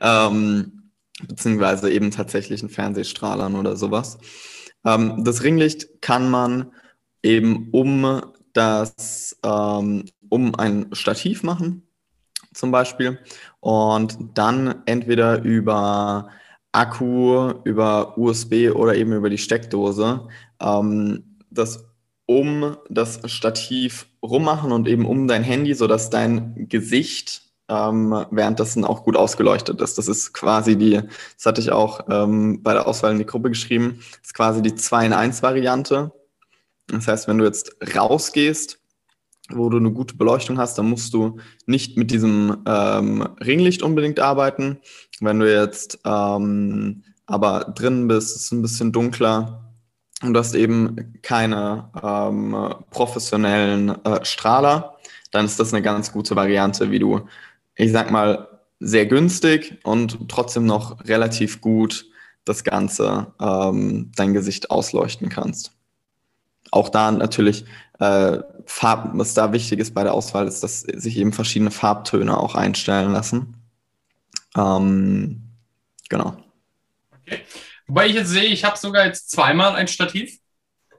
ähm, 0.00 0.90
beziehungsweise 1.26 1.90
eben 1.90 2.10
tatsächlichen 2.10 2.68
Fernsehstrahlern 2.68 3.56
oder 3.56 3.76
sowas. 3.76 4.18
Ähm, 4.84 5.24
das 5.24 5.42
Ringlicht 5.42 6.02
kann 6.02 6.30
man 6.30 6.72
eben 7.22 7.68
um 7.72 8.22
das, 8.52 9.38
ähm, 9.44 10.04
um 10.28 10.54
ein 10.54 10.88
Stativ 10.92 11.42
machen, 11.42 11.86
zum 12.52 12.70
Beispiel, 12.70 13.18
und 13.60 14.16
dann 14.34 14.82
entweder 14.86 15.42
über 15.42 16.30
Akku, 16.72 17.52
über 17.64 18.16
USB 18.18 18.70
oder 18.74 18.94
eben 18.94 19.12
über 19.12 19.30
die 19.30 19.38
Steckdose 19.38 20.28
ähm, 20.60 21.36
das 21.50 21.84
um 22.26 22.76
das 22.90 23.20
Stativ 23.30 24.08
rummachen 24.22 24.72
und 24.72 24.88
eben 24.88 25.06
um 25.06 25.28
dein 25.28 25.44
Handy, 25.44 25.74
sodass 25.74 26.10
dein 26.10 26.68
Gesicht 26.68 27.42
ähm, 27.68 28.26
währenddessen 28.30 28.84
auch 28.84 29.04
gut 29.04 29.16
ausgeleuchtet 29.16 29.80
ist. 29.80 29.98
Das 29.98 30.08
ist 30.08 30.32
quasi 30.32 30.76
die, 30.76 31.00
das 31.36 31.46
hatte 31.46 31.60
ich 31.60 31.72
auch 31.72 32.06
ähm, 32.08 32.62
bei 32.62 32.72
der 32.72 32.86
Auswahl 32.86 33.12
in 33.12 33.18
die 33.18 33.26
Gruppe 33.26 33.50
geschrieben, 33.50 34.00
ist 34.22 34.34
quasi 34.34 34.62
die 34.62 34.74
2 34.74 35.06
in 35.06 35.12
1 35.12 35.42
Variante. 35.42 36.12
Das 36.88 37.08
heißt, 37.08 37.28
wenn 37.28 37.38
du 37.38 37.44
jetzt 37.44 37.76
rausgehst, 37.94 38.78
wo 39.50 39.68
du 39.68 39.76
eine 39.78 39.92
gute 39.92 40.16
Beleuchtung 40.16 40.58
hast, 40.58 40.78
dann 40.78 40.88
musst 40.88 41.14
du 41.14 41.38
nicht 41.66 41.96
mit 41.96 42.10
diesem 42.10 42.62
ähm, 42.66 43.22
Ringlicht 43.40 43.82
unbedingt 43.82 44.20
arbeiten. 44.20 44.78
Wenn 45.20 45.38
du 45.38 45.52
jetzt 45.52 45.98
ähm, 46.04 47.04
aber 47.26 47.72
drinnen 47.74 48.08
bist, 48.08 48.36
ist 48.36 48.42
es 48.46 48.52
ein 48.52 48.62
bisschen 48.62 48.92
dunkler 48.92 49.72
und 50.22 50.32
du 50.32 50.40
hast 50.40 50.54
eben 50.54 51.18
keine 51.22 51.90
ähm, 52.02 52.74
professionellen 52.90 53.90
äh, 54.04 54.24
Strahler, 54.24 54.96
dann 55.30 55.44
ist 55.44 55.60
das 55.60 55.74
eine 55.74 55.82
ganz 55.82 56.12
gute 56.12 56.34
Variante, 56.36 56.90
wie 56.90 56.98
du 56.98 57.26
ich 57.76 57.92
sag 57.92 58.10
mal, 58.10 58.48
sehr 58.80 59.06
günstig 59.06 59.78
und 59.84 60.28
trotzdem 60.28 60.66
noch 60.66 61.04
relativ 61.06 61.60
gut 61.60 62.06
das 62.44 62.64
Ganze, 62.64 63.32
ähm, 63.40 64.12
dein 64.14 64.34
Gesicht 64.34 64.70
ausleuchten 64.70 65.28
kannst. 65.28 65.72
Auch 66.70 66.88
da 66.88 67.10
natürlich, 67.10 67.64
äh, 67.98 68.38
Farb, 68.66 69.10
was 69.14 69.34
da 69.34 69.52
wichtig 69.52 69.78
ist 69.78 69.94
bei 69.94 70.02
der 70.02 70.14
Auswahl, 70.14 70.46
ist, 70.46 70.62
dass 70.62 70.80
sich 70.80 71.16
eben 71.16 71.32
verschiedene 71.32 71.70
Farbtöne 71.70 72.38
auch 72.38 72.54
einstellen 72.54 73.12
lassen. 73.12 73.56
Ähm, 74.56 75.42
genau. 76.08 76.36
Okay. 77.22 77.40
Wobei 77.86 78.08
ich 78.08 78.14
jetzt 78.14 78.30
sehe, 78.30 78.44
ich 78.44 78.64
habe 78.64 78.76
sogar 78.76 79.06
jetzt 79.06 79.30
zweimal 79.30 79.74
ein 79.74 79.88
Stativ 79.88 80.38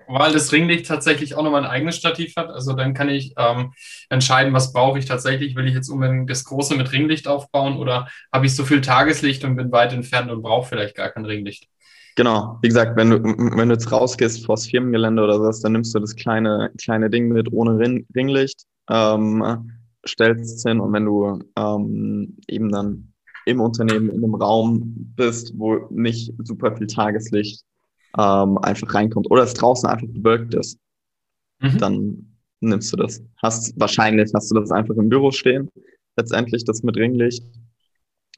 weil 0.08 0.32
das 0.32 0.52
Ringlicht 0.52 0.88
tatsächlich 0.88 1.36
auch 1.36 1.44
nochmal 1.44 1.64
ein 1.64 1.70
eigenes 1.70 1.98
Stativ 1.98 2.36
hat. 2.36 2.50
Also 2.50 2.74
dann 2.74 2.94
kann 2.94 3.10
ich 3.10 3.34
ähm, 3.38 3.74
entscheiden, 4.10 4.54
was 4.54 4.74
brauche 4.74 5.00
ich 5.00 5.06
tatsächlich. 5.06 5.56
Will 5.56 5.68
ich 5.68 5.74
jetzt 5.74 5.90
unbedingt 5.90 6.30
das 6.30 6.46
große 6.46 6.76
mit 6.76 6.92
Ringlicht 6.92 7.28
aufbauen 7.28 7.78
oder 7.78 8.08
habe 8.32 8.46
ich 8.46 8.56
so 8.56 8.64
viel 8.64 8.82
Tageslicht 8.82 9.44
und 9.44 9.56
bin 9.56 9.72
weit 9.72 9.94
entfernt 9.94 10.32
und 10.32 10.42
brauche 10.42 10.70
vielleicht 10.70 10.96
gar 10.96 11.10
kein 11.10 11.26
Ringlicht? 11.26 11.68
Genau, 12.16 12.58
wie 12.64 12.68
gesagt, 12.68 12.98
wenn 12.98 13.12
du, 13.12 13.24
wenn 13.24 13.70
du 13.70 13.76
jetzt 13.76 13.92
rausgehst 13.92 14.44
vors 14.46 14.66
Firmengelände 14.66 15.24
oder 15.24 15.36
sowas, 15.36 15.62
dann 15.62 15.74
nimmst 15.74 15.94
du 15.94 16.00
das 16.00 16.16
kleine, 16.16 16.72
kleine 16.82 17.12
Ding 17.12 17.28
mit 17.28 17.52
ohne 17.54 17.78
Ring, 17.78 18.08
Ringlicht, 18.16 18.64
ähm, 18.90 19.72
stellst 20.08 20.56
es 20.56 20.64
hin 20.64 20.80
und 20.80 20.94
wenn 20.94 21.06
du 21.06 21.44
ähm, 21.56 22.38
eben 22.48 22.72
dann 22.72 23.14
im 23.46 23.62
Unternehmen 23.62 24.10
in 24.10 24.24
einem 24.24 24.36
Raum 24.36 25.14
bist, 25.16 25.54
wo 25.56 25.88
nicht 25.92 26.34
super 26.44 26.76
viel 26.76 26.88
Tageslicht 26.88 27.64
ähm, 28.18 28.58
einfach 28.60 28.94
reinkommt 28.94 29.30
oder 29.30 29.44
es 29.44 29.54
draußen 29.54 29.90
einfach 29.90 30.08
bewölkt 30.08 30.54
ist, 30.56 30.80
mhm. 31.60 31.78
dann 31.78 32.38
nimmst 32.60 32.92
du 32.92 32.98
das. 32.98 33.22
Hast 33.42 33.80
wahrscheinlich 33.80 34.32
hast 34.34 34.50
du 34.52 34.60
das 34.60 34.72
einfach 34.72 34.96
im 34.96 35.10
Büro 35.10 35.32
stehen, 35.32 35.70
letztendlich 36.16 36.66
das 36.66 36.84
mit 36.84 36.98
Ringlicht, 36.98 37.44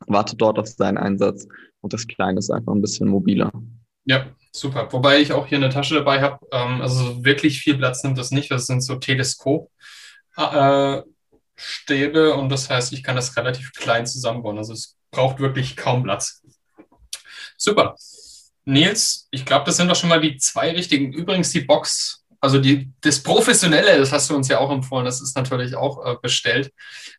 wartet 0.07 0.41
dort 0.41 0.59
auf 0.59 0.67
seinen 0.67 0.98
Einsatz 0.98 1.48
und 1.81 1.93
das 1.93 2.07
Kleine 2.07 2.39
ist 2.39 2.51
einfach 2.51 2.74
ein 2.74 2.81
bisschen 2.81 3.07
mobiler. 3.07 3.51
Ja, 4.05 4.25
super. 4.51 4.91
Wobei 4.91 5.19
ich 5.19 5.31
auch 5.33 5.48
hier 5.48 5.57
eine 5.57 5.69
Tasche 5.69 5.95
dabei 5.95 6.21
habe. 6.21 6.45
Ähm, 6.51 6.81
also 6.81 7.24
wirklich 7.24 7.59
viel 7.62 7.77
Platz 7.77 8.03
nimmt 8.03 8.17
das 8.17 8.31
nicht. 8.31 8.50
Das 8.50 8.65
sind 8.65 8.81
so 8.81 8.95
Teleskopstäbe 8.95 9.69
äh, 11.88 12.31
und 12.31 12.50
das 12.50 12.69
heißt, 12.69 12.91
ich 12.93 13.03
kann 13.03 13.15
das 13.15 13.36
relativ 13.38 13.71
klein 13.74 14.07
zusammenbauen. 14.07 14.57
Also 14.57 14.74
es 14.74 14.98
braucht 15.12 15.39
wirklich 15.39 15.77
kaum 15.77 16.03
Platz. 16.03 16.41
Super. 17.57 17.95
Nils, 18.66 19.28
ich 19.32 19.46
glaube, 19.46 19.66
das 19.66 19.78
sind 19.78 19.88
doch 19.88 19.96
schon 19.96 20.10
mal 20.10 20.22
die 20.22 20.38
zwei 20.38 20.72
richtigen. 20.72 21.12
Übrigens 21.13 21.51
die 21.51 21.62
Box, 21.62 22.25
also 22.39 22.60
die, 22.60 22.92
das 23.01 23.22
Professionelle, 23.22 23.98
das 23.98 24.12
hast 24.12 24.30
du 24.30 24.36
uns 24.36 24.48
ja 24.48 24.60
auch 24.60 24.72
empfohlen, 24.72 25.06
das 25.06 25.22
ist 25.22 25.36
natürlich 25.36 25.75
auch 25.75 26.06
äh, 26.06 26.16
bestellt, 26.22 26.72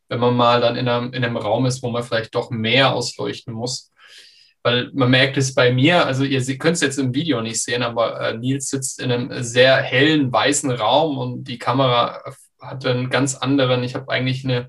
wenn 0.09 0.21
man 0.21 0.37
mal 0.37 0.61
dann 0.61 0.77
in 0.77 0.89
einem, 0.89 1.13
in 1.13 1.25
einem 1.25 1.37
Raum 1.37 1.67
ist, 1.67 1.83
wo 1.83 1.91
man 1.91 2.03
vielleicht 2.03 2.35
doch 2.35 2.51
mehr 2.51 2.93
ausleuchten 2.93 3.53
muss. 3.53 3.93
Weil 4.63 4.91
man 4.93 5.11
merkt 5.11 5.39
es 5.39 5.55
bei 5.55 5.73
mir, 5.73 6.05
also 6.05 6.23
ihr 6.23 6.59
könnt 6.59 6.77
es 6.77 6.83
jetzt 6.83 6.99
im 6.99 7.15
Video 7.15 7.41
nicht 7.41 7.63
sehen, 7.63 7.83
aber 7.83 8.21
äh, 8.21 8.37
Nils 8.37 8.69
sitzt 8.69 9.01
in 9.01 9.11
einem 9.11 9.43
sehr 9.43 9.77
hellen, 9.77 10.31
weißen 10.31 10.71
Raum 10.71 11.17
und 11.17 11.45
die 11.45 11.59
Kamera 11.59 12.23
hat 12.61 12.85
einen 12.85 13.09
ganz 13.09 13.35
anderen, 13.35 13.83
ich 13.83 13.95
habe 13.95 14.11
eigentlich 14.11 14.45
eine 14.45 14.69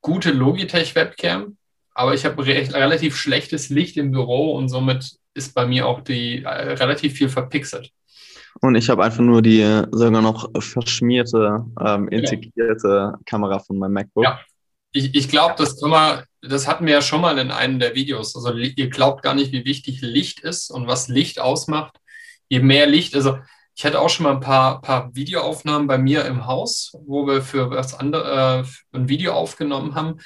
gute 0.00 0.32
Logitech-Webcam, 0.32 1.56
aber 1.94 2.14
ich 2.14 2.24
habe 2.24 2.44
re 2.44 2.68
relativ 2.72 3.16
schlechtes 3.16 3.68
Licht 3.68 3.96
im 3.96 4.10
Büro 4.10 4.52
und 4.52 4.68
somit 4.68 5.16
ist 5.38 5.54
bei 5.54 5.64
mir 5.66 5.86
auch 5.86 6.02
die 6.02 6.42
äh, 6.42 6.48
relativ 6.48 7.14
viel 7.14 7.30
verpixelt. 7.30 7.90
Und 8.60 8.74
ich 8.74 8.90
habe 8.90 9.04
einfach 9.04 9.22
nur 9.22 9.40
die 9.40 9.62
sogar 9.92 10.20
noch 10.20 10.50
verschmierte, 10.58 11.64
ähm, 11.80 12.08
integrierte 12.08 12.88
ja. 12.88 13.18
Kamera 13.24 13.60
von 13.60 13.78
meinem 13.78 13.92
MacBook. 13.92 14.24
Ja, 14.24 14.40
Ich, 14.92 15.14
ich 15.14 15.28
glaube, 15.28 15.54
das 15.56 15.80
kann 15.80 15.90
man, 15.90 16.24
das 16.42 16.66
hatten 16.66 16.86
wir 16.86 16.94
ja 16.94 17.02
schon 17.02 17.20
mal 17.20 17.38
in 17.38 17.50
einem 17.50 17.78
der 17.78 17.94
Videos. 17.94 18.34
Also 18.34 18.52
ihr 18.54 18.90
glaubt 18.90 19.22
gar 19.22 19.34
nicht, 19.34 19.52
wie 19.52 19.64
wichtig 19.64 20.00
Licht 20.00 20.40
ist 20.40 20.70
und 20.70 20.86
was 20.88 21.08
Licht 21.08 21.38
ausmacht. 21.38 21.96
Je 22.48 22.60
mehr 22.60 22.86
Licht, 22.86 23.14
also 23.14 23.38
ich 23.76 23.84
hatte 23.84 24.00
auch 24.00 24.08
schon 24.08 24.24
mal 24.24 24.32
ein 24.32 24.40
paar, 24.40 24.80
paar 24.80 25.14
Videoaufnahmen 25.14 25.86
bei 25.86 25.98
mir 25.98 26.24
im 26.24 26.46
Haus, 26.46 26.92
wo 27.06 27.28
wir 27.28 27.42
für 27.42 27.70
was 27.70 27.94
andere, 27.94 28.64
äh, 28.92 28.96
ein 28.96 29.08
Video 29.08 29.34
aufgenommen 29.34 29.94
haben. 29.94 30.18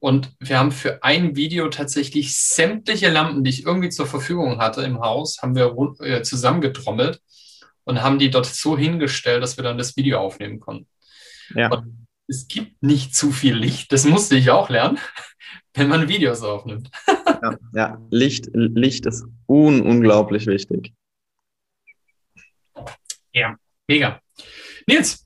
Und 0.00 0.32
wir 0.38 0.58
haben 0.58 0.70
für 0.70 1.02
ein 1.02 1.34
Video 1.34 1.68
tatsächlich 1.68 2.36
sämtliche 2.36 3.10
Lampen, 3.10 3.42
die 3.42 3.50
ich 3.50 3.66
irgendwie 3.66 3.88
zur 3.88 4.06
Verfügung 4.06 4.58
hatte 4.58 4.82
im 4.82 5.00
Haus, 5.00 5.42
haben 5.42 5.56
wir 5.56 5.74
äh, 6.00 6.22
zusammengetrommelt 6.22 7.20
und 7.84 8.02
haben 8.02 8.18
die 8.18 8.30
dort 8.30 8.46
so 8.46 8.78
hingestellt, 8.78 9.42
dass 9.42 9.56
wir 9.56 9.64
dann 9.64 9.78
das 9.78 9.96
Video 9.96 10.20
aufnehmen 10.20 10.60
konnten. 10.60 10.86
Ja. 11.54 11.70
Und 11.70 12.06
es 12.28 12.46
gibt 12.46 12.82
nicht 12.82 13.14
zu 13.14 13.32
viel 13.32 13.56
Licht, 13.56 13.90
das 13.92 14.04
musste 14.04 14.36
ich 14.36 14.50
auch 14.50 14.68
lernen, 14.68 14.98
wenn 15.74 15.88
man 15.88 16.08
Videos 16.08 16.42
aufnimmt. 16.42 16.90
ja, 17.06 17.58
ja, 17.74 18.02
Licht, 18.10 18.50
Licht 18.52 19.06
ist 19.06 19.24
un 19.48 19.80
unglaublich 19.80 20.46
wichtig. 20.46 20.92
Ja, 23.32 23.56
mega. 23.88 24.20
Nils, 24.86 25.24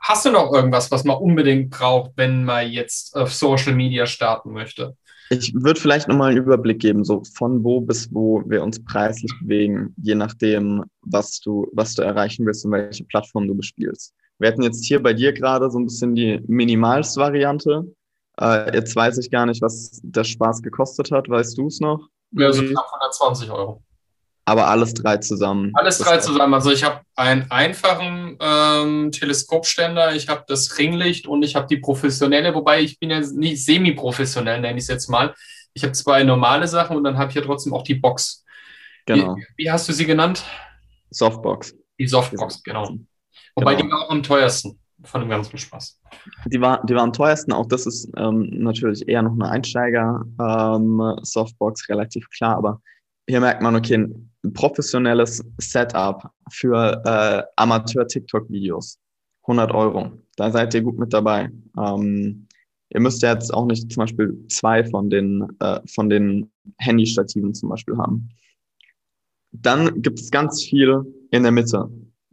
hast 0.00 0.24
du 0.24 0.30
noch 0.30 0.52
irgendwas, 0.52 0.90
was 0.90 1.04
man 1.04 1.16
unbedingt 1.16 1.70
braucht, 1.70 2.12
wenn 2.16 2.44
man 2.44 2.68
jetzt 2.68 3.16
auf 3.16 3.32
Social 3.32 3.74
Media 3.74 4.06
starten 4.06 4.52
möchte? 4.52 4.96
Ich 5.30 5.52
würde 5.54 5.78
vielleicht 5.78 6.08
nochmal 6.08 6.30
einen 6.30 6.38
Überblick 6.38 6.80
geben, 6.80 7.04
so 7.04 7.22
von 7.34 7.62
wo 7.62 7.80
bis 7.82 8.12
wo 8.12 8.42
wir 8.46 8.62
uns 8.62 8.82
preislich 8.82 9.32
bewegen, 9.42 9.94
je 10.02 10.14
nachdem, 10.14 10.84
was 11.02 11.40
du, 11.40 11.68
was 11.72 11.94
du 11.94 12.02
erreichen 12.02 12.46
willst 12.46 12.64
und 12.64 12.72
welche 12.72 13.04
Plattform 13.04 13.46
du 13.46 13.54
bespielst. 13.54 14.14
Wir 14.38 14.48
hatten 14.48 14.62
jetzt 14.62 14.84
hier 14.84 15.02
bei 15.02 15.12
dir 15.12 15.32
gerade 15.32 15.70
so 15.70 15.78
ein 15.78 15.84
bisschen 15.84 16.14
die 16.14 16.40
Minimalst-Variante. 16.46 17.92
Äh, 18.40 18.74
jetzt 18.74 18.94
weiß 18.94 19.18
ich 19.18 19.30
gar 19.30 19.46
nicht, 19.46 19.60
was 19.60 20.00
der 20.02 20.24
Spaß 20.24 20.62
gekostet 20.62 21.10
hat. 21.10 21.28
Weißt 21.28 21.58
du 21.58 21.66
es 21.66 21.80
noch? 21.80 22.08
Ja, 22.32 22.52
so 22.52 22.62
knapp 22.62 22.86
120 22.86 23.50
Euro. 23.50 23.82
Aber 24.48 24.68
alles 24.68 24.94
drei 24.94 25.18
zusammen. 25.18 25.72
Alles 25.74 25.98
drei 25.98 26.16
zusammen. 26.16 26.54
Also 26.54 26.72
ich 26.72 26.82
habe 26.82 27.02
einen 27.16 27.50
einfachen 27.50 28.38
ähm, 28.40 29.12
Teleskopständer, 29.12 30.14
ich 30.14 30.28
habe 30.28 30.44
das 30.48 30.78
Ringlicht 30.78 31.26
und 31.26 31.42
ich 31.42 31.54
habe 31.54 31.66
die 31.66 31.76
professionelle, 31.76 32.54
wobei 32.54 32.80
ich 32.80 32.98
bin 32.98 33.10
ja 33.10 33.20
nicht 33.20 33.62
semi-professionell, 33.62 34.62
nenne 34.62 34.78
ich 34.78 34.84
es 34.84 34.88
jetzt 34.88 35.10
mal. 35.10 35.34
Ich 35.74 35.82
habe 35.82 35.92
zwei 35.92 36.24
normale 36.24 36.66
Sachen 36.66 36.96
und 36.96 37.04
dann 37.04 37.18
habe 37.18 37.28
ich 37.28 37.34
ja 37.34 37.42
trotzdem 37.42 37.74
auch 37.74 37.82
die 37.82 37.96
Box. 37.96 38.42
Genau. 39.04 39.36
Wie, 39.36 39.44
wie 39.58 39.70
hast 39.70 39.86
du 39.86 39.92
sie 39.92 40.06
genannt? 40.06 40.42
Softbox. 41.10 41.74
Die 41.98 42.08
Softbox, 42.08 42.62
genau. 42.62 42.88
Wobei 43.54 43.74
genau. 43.74 43.86
die 43.86 43.92
war 43.92 44.06
auch 44.06 44.10
am 44.10 44.22
teuersten 44.22 44.80
von 45.04 45.20
dem 45.20 45.28
ganzen 45.28 45.58
Spaß. 45.58 46.00
Die 46.46 46.58
war, 46.58 46.82
die 46.86 46.94
war 46.94 47.02
am 47.02 47.12
teuersten. 47.12 47.52
Auch 47.52 47.66
das 47.66 47.84
ist 47.84 48.10
ähm, 48.16 48.48
natürlich 48.50 49.06
eher 49.06 49.20
noch 49.20 49.32
eine 49.32 49.50
Einsteiger-Softbox, 49.50 51.86
ähm, 51.86 51.94
relativ 51.94 52.30
klar. 52.30 52.56
Aber 52.56 52.80
hier 53.28 53.40
merkt 53.40 53.60
man, 53.60 53.76
okay, 53.76 54.08
professionelles 54.54 55.44
Setup 55.58 56.30
für 56.50 57.02
äh, 57.04 57.42
Amateur-TikTok-Videos. 57.56 58.98
100 59.42 59.72
Euro. 59.72 60.12
Da 60.36 60.50
seid 60.50 60.74
ihr 60.74 60.82
gut 60.82 60.98
mit 60.98 61.12
dabei. 61.12 61.50
Ähm, 61.78 62.46
ihr 62.90 63.00
müsst 63.00 63.22
jetzt 63.22 63.52
auch 63.52 63.66
nicht 63.66 63.90
zum 63.90 64.02
Beispiel 64.02 64.46
zwei 64.48 64.84
von 64.84 65.08
den, 65.08 65.48
äh, 65.60 65.80
von 65.86 66.10
den 66.10 66.50
Handy-Stativen 66.78 67.54
zum 67.54 67.70
Beispiel 67.70 67.96
haben. 67.96 68.28
Dann 69.52 70.02
gibt 70.02 70.20
es 70.20 70.30
ganz 70.30 70.62
viel 70.62 71.02
in 71.30 71.42
der 71.42 71.52
Mitte 71.52 71.88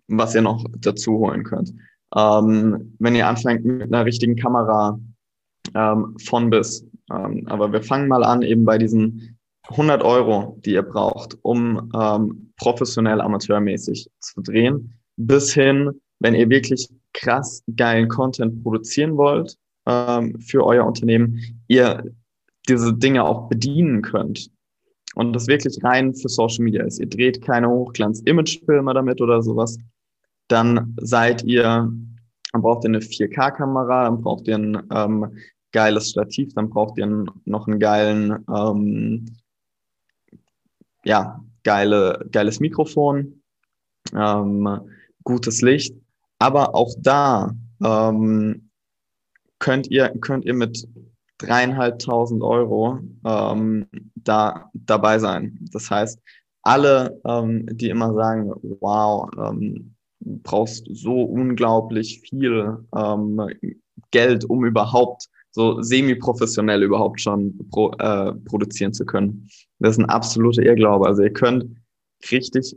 was 0.08 0.36
ihr 0.36 0.42
noch 0.42 0.64
dazu 0.80 1.18
holen 1.18 1.44
könnt. 1.44 1.74
Ähm, 2.16 2.96
wenn 3.00 3.16
ihr 3.16 3.28
anfängt 3.28 3.66
mit 3.66 3.94
einer 3.94 4.06
richtigen 4.06 4.36
Kamera 4.36 5.00
ähm, 5.74 6.16
von 6.24 6.50
bis. 6.50 6.86
Ähm, 7.12 7.44
aber 7.48 7.72
wir 7.72 7.82
fangen 7.82 8.08
mal 8.08 8.24
an 8.24 8.42
eben 8.42 8.66
bei 8.66 8.78
diesen 8.78 9.35
100 9.70 10.04
Euro, 10.04 10.60
die 10.66 10.74
ihr 10.74 10.84
braucht, 10.84 11.38
um 11.42 11.92
ähm, 12.00 12.54
professionell 12.58 13.22
amateurmäßig 13.22 14.10
zu 14.20 14.42
drehen, 14.42 14.94
bis 15.18 15.54
hin, 15.54 16.02
wenn 16.20 16.36
ihr 16.36 16.50
wirklich 16.50 16.90
krass 17.14 17.64
geilen 17.76 18.08
Content 18.08 18.64
produzieren 18.64 19.18
wollt 19.18 19.58
ähm, 19.86 20.40
für 20.40 20.66
euer 20.66 20.86
Unternehmen, 20.86 21.64
ihr 21.68 22.04
diese 22.68 22.94
Dinge 22.94 23.24
auch 23.24 23.48
bedienen 23.48 24.02
könnt 24.02 24.50
und 25.16 25.34
das 25.34 25.48
wirklich 25.48 25.84
rein 25.84 26.14
für 26.14 26.30
Social 26.30 26.64
Media 26.64 26.84
ist. 26.84 27.00
Ihr 27.00 27.08
dreht 27.10 27.42
keine 27.42 27.70
Hochglanz-Image-Filme 27.70 28.94
damit 28.94 29.22
oder 29.22 29.42
sowas, 29.42 29.78
dann 30.48 30.96
seid 30.98 31.44
ihr, 31.44 31.64
dann 31.64 32.62
braucht 32.62 32.84
ihr 32.84 32.90
eine 32.90 33.00
4K-Kamera, 33.00 34.06
dann 34.06 34.22
braucht 34.22 34.48
ihr 34.48 34.58
ein 34.58 34.82
ähm, 34.92 35.38
geiles 35.72 36.12
Stativ, 36.12 36.54
dann 36.54 36.70
braucht 36.70 36.98
ihr 36.98 37.26
noch 37.46 37.68
einen 37.68 37.80
geilen, 37.80 38.46
ähm, 38.54 39.26
ja, 41.06 41.40
geile, 41.64 42.26
geiles 42.32 42.60
Mikrofon, 42.60 43.42
ähm, 44.14 44.80
gutes 45.24 45.62
Licht. 45.62 45.96
Aber 46.40 46.76
auch 46.76 46.94
da 47.00 47.56
ähm, 47.84 48.70
könnt 49.60 49.88
ihr, 49.88 50.10
könnt 50.20 50.46
ihr 50.46 50.54
mit 50.54 50.88
dreieinhalbtausend 51.38 52.44
Euro 52.44 53.00
ähm, 53.26 53.88
da 54.16 54.70
dabei 54.74 55.20
sein. 55.20 55.58
Das 55.72 55.90
heißt, 55.90 56.20
alle, 56.62 57.20
ähm, 57.26 57.66
die 57.72 57.90
immer 57.90 58.14
sagen, 58.14 58.52
wow, 58.80 59.30
ähm, 59.38 59.96
brauchst 60.20 60.88
so 60.92 61.22
unglaublich 61.22 62.22
viel 62.22 62.78
ähm, 62.96 63.42
Geld, 64.12 64.46
um 64.46 64.66
überhaupt 64.66 65.30
so 65.56 65.82
semi-professionell 65.82 66.84
überhaupt 66.84 67.22
schon 67.22 67.58
pro, 67.72 67.92
äh, 68.00 68.34
produzieren 68.44 68.92
zu 68.92 69.06
können. 69.06 69.48
Das 69.80 69.92
ist 69.92 70.00
ein 70.00 70.10
absoluter 70.10 70.62
Irrglaube. 70.62 71.08
Also 71.08 71.24
ihr 71.24 71.32
könnt 71.32 71.78
richtig 72.30 72.76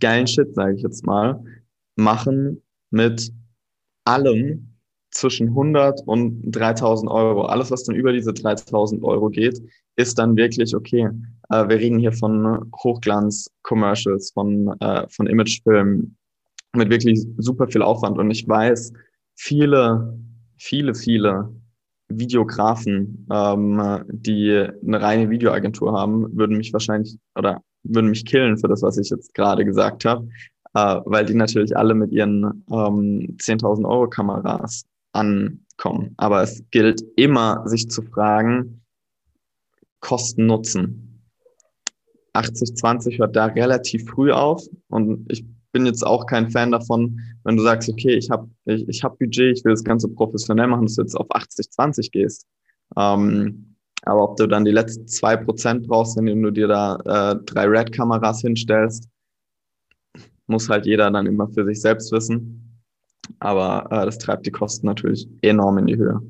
geilen 0.00 0.26
Shit, 0.26 0.54
sage 0.54 0.76
ich 0.76 0.82
jetzt 0.82 1.04
mal, 1.04 1.44
machen 1.94 2.62
mit 2.90 3.30
allem 4.06 4.78
zwischen 5.10 5.48
100 5.48 6.06
und 6.06 6.40
3000 6.52 7.10
Euro. 7.10 7.42
Alles, 7.42 7.70
was 7.70 7.84
dann 7.84 7.96
über 7.96 8.14
diese 8.14 8.32
3000 8.32 9.04
Euro 9.04 9.28
geht, 9.28 9.60
ist 9.96 10.18
dann 10.18 10.36
wirklich 10.36 10.74
okay. 10.74 11.10
Äh, 11.50 11.68
wir 11.68 11.76
reden 11.76 11.98
hier 11.98 12.12
von 12.12 12.70
Hochglanz-Commercials, 12.82 14.30
von, 14.32 14.74
äh, 14.80 15.06
von 15.10 15.26
Imagefilmen, 15.26 16.16
mit 16.74 16.88
wirklich 16.88 17.26
super 17.36 17.68
viel 17.68 17.82
Aufwand. 17.82 18.16
Und 18.16 18.30
ich 18.30 18.48
weiß, 18.48 18.94
viele, 19.34 20.18
viele, 20.56 20.94
viele 20.94 21.54
Videografen, 22.08 23.26
ähm, 23.32 24.04
die 24.08 24.66
eine 24.86 25.00
reine 25.00 25.30
Videoagentur 25.30 25.92
haben, 25.92 26.36
würden 26.36 26.56
mich 26.56 26.72
wahrscheinlich 26.72 27.16
oder 27.34 27.62
würden 27.82 28.10
mich 28.10 28.24
killen 28.24 28.58
für 28.58 28.68
das, 28.68 28.82
was 28.82 28.98
ich 28.98 29.10
jetzt 29.10 29.34
gerade 29.34 29.64
gesagt 29.64 30.04
habe, 30.04 30.28
äh, 30.74 31.00
weil 31.04 31.24
die 31.24 31.34
natürlich 31.34 31.76
alle 31.76 31.94
mit 31.94 32.12
ihren 32.12 32.64
ähm, 32.70 33.36
10.000 33.40 33.88
Euro 33.88 34.08
Kameras 34.08 34.84
ankommen. 35.12 36.14
Aber 36.16 36.42
es 36.42 36.62
gilt 36.70 37.02
immer, 37.16 37.66
sich 37.66 37.90
zu 37.90 38.02
fragen, 38.02 38.82
Kosten 40.00 40.46
Nutzen. 40.46 41.22
80-20 42.34 43.18
hört 43.18 43.34
da 43.34 43.46
relativ 43.46 44.08
früh 44.08 44.30
auf 44.30 44.62
und 44.88 45.24
ich 45.32 45.44
bin 45.76 45.84
jetzt 45.84 46.06
auch 46.06 46.24
kein 46.24 46.50
Fan 46.50 46.72
davon, 46.72 47.20
wenn 47.44 47.58
du 47.58 47.62
sagst, 47.62 47.90
okay, 47.90 48.14
ich 48.14 48.30
habe 48.30 48.48
ich, 48.64 48.88
ich 48.88 49.04
hab 49.04 49.18
Budget, 49.18 49.58
ich 49.58 49.62
will 49.62 49.74
das 49.74 49.84
Ganze 49.84 50.08
professionell 50.08 50.68
machen, 50.68 50.86
dass 50.86 50.94
du 50.94 51.02
jetzt 51.02 51.14
auf 51.14 51.28
80-20 51.28 52.10
gehst. 52.12 52.46
Ähm, 52.96 53.76
aber 54.04 54.24
ob 54.24 54.36
du 54.38 54.46
dann 54.46 54.64
die 54.64 54.70
letzten 54.70 55.06
zwei 55.06 55.36
Prozent 55.36 55.86
brauchst, 55.86 56.16
indem 56.16 56.42
du 56.42 56.50
dir 56.50 56.66
da 56.66 56.96
äh, 57.04 57.36
drei 57.44 57.66
Red-Kameras 57.66 58.40
hinstellst, 58.40 59.06
muss 60.46 60.70
halt 60.70 60.86
jeder 60.86 61.10
dann 61.10 61.26
immer 61.26 61.46
für 61.48 61.66
sich 61.66 61.82
selbst 61.82 62.10
wissen. 62.10 62.80
Aber 63.38 63.86
äh, 63.90 64.06
das 64.06 64.16
treibt 64.16 64.46
die 64.46 64.52
Kosten 64.52 64.86
natürlich 64.86 65.28
enorm 65.42 65.76
in 65.76 65.88
die 65.88 65.96
Höhe. 65.98 66.22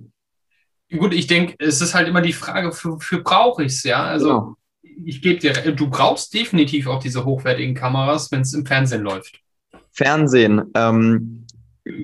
Gut, 0.90 1.14
ich 1.14 1.28
denke, 1.28 1.54
es 1.60 1.80
ist 1.80 1.94
halt 1.94 2.08
immer 2.08 2.20
die 2.20 2.32
Frage, 2.32 2.72
für, 2.72 2.98
für 2.98 3.22
brauche 3.22 3.62
ich 3.62 3.74
es, 3.74 3.84
ja? 3.84 4.06
Also 4.06 4.28
genau 4.28 4.56
ich 5.04 5.22
gebe 5.22 5.38
dir, 5.38 5.52
du 5.52 5.90
brauchst 5.90 6.32
definitiv 6.34 6.86
auch 6.86 7.00
diese 7.00 7.24
hochwertigen 7.24 7.74
Kameras, 7.74 8.30
wenn 8.32 8.40
es 8.40 8.54
im 8.54 8.66
Fernsehen 8.66 9.02
läuft. 9.02 9.40
Fernsehen, 9.92 10.62
ähm, 10.74 11.46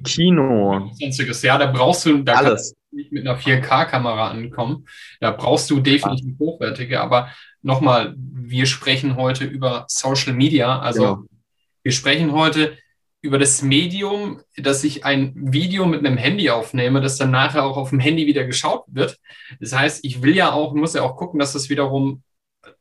Kino. 0.05 0.91
Sonstiges, 0.95 1.43
ja, 1.43 1.59
da 1.59 1.67
brauchst 1.67 2.07
du, 2.07 2.23
da 2.23 2.35
Alles. 2.35 2.75
du 2.91 2.97
nicht 2.97 3.13
mit 3.13 3.27
einer 3.27 3.39
4K-Kamera 3.39 4.31
ankommen. 4.31 4.87
Da 5.21 5.31
brauchst 5.31 5.71
du 5.71 5.81
definitiv 5.81 6.39
hochwertige, 6.39 7.01
aber 7.01 7.31
nochmal, 7.63 8.15
wir 8.17 8.67
sprechen 8.67 9.17
heute 9.17 9.45
über 9.45 9.87
Social 9.89 10.35
Media, 10.35 10.79
also 10.79 11.03
genau. 11.03 11.25
wir 11.83 11.93
sprechen 11.93 12.33
heute 12.33 12.77
über 13.23 13.39
das 13.39 13.63
Medium, 13.63 14.41
dass 14.57 14.83
ich 14.83 15.05
ein 15.05 15.33
Video 15.37 15.87
mit 15.87 16.05
einem 16.05 16.17
Handy 16.17 16.51
aufnehme, 16.51 17.01
das 17.01 17.19
dann 17.19 17.31
nachher 17.31 17.65
auch 17.65 17.77
auf 17.77 17.91
dem 17.91 18.01
Handy 18.01 18.27
wieder 18.27 18.45
geschaut 18.45 18.85
wird. 18.89 19.17
Das 19.61 19.73
heißt, 19.73 20.05
ich 20.05 20.23
will 20.23 20.35
ja 20.35 20.53
auch, 20.53 20.75
muss 20.75 20.95
ja 20.95 21.03
auch 21.03 21.17
gucken, 21.17 21.39
dass 21.39 21.53
das 21.53 21.71
wiederum 21.71 22.23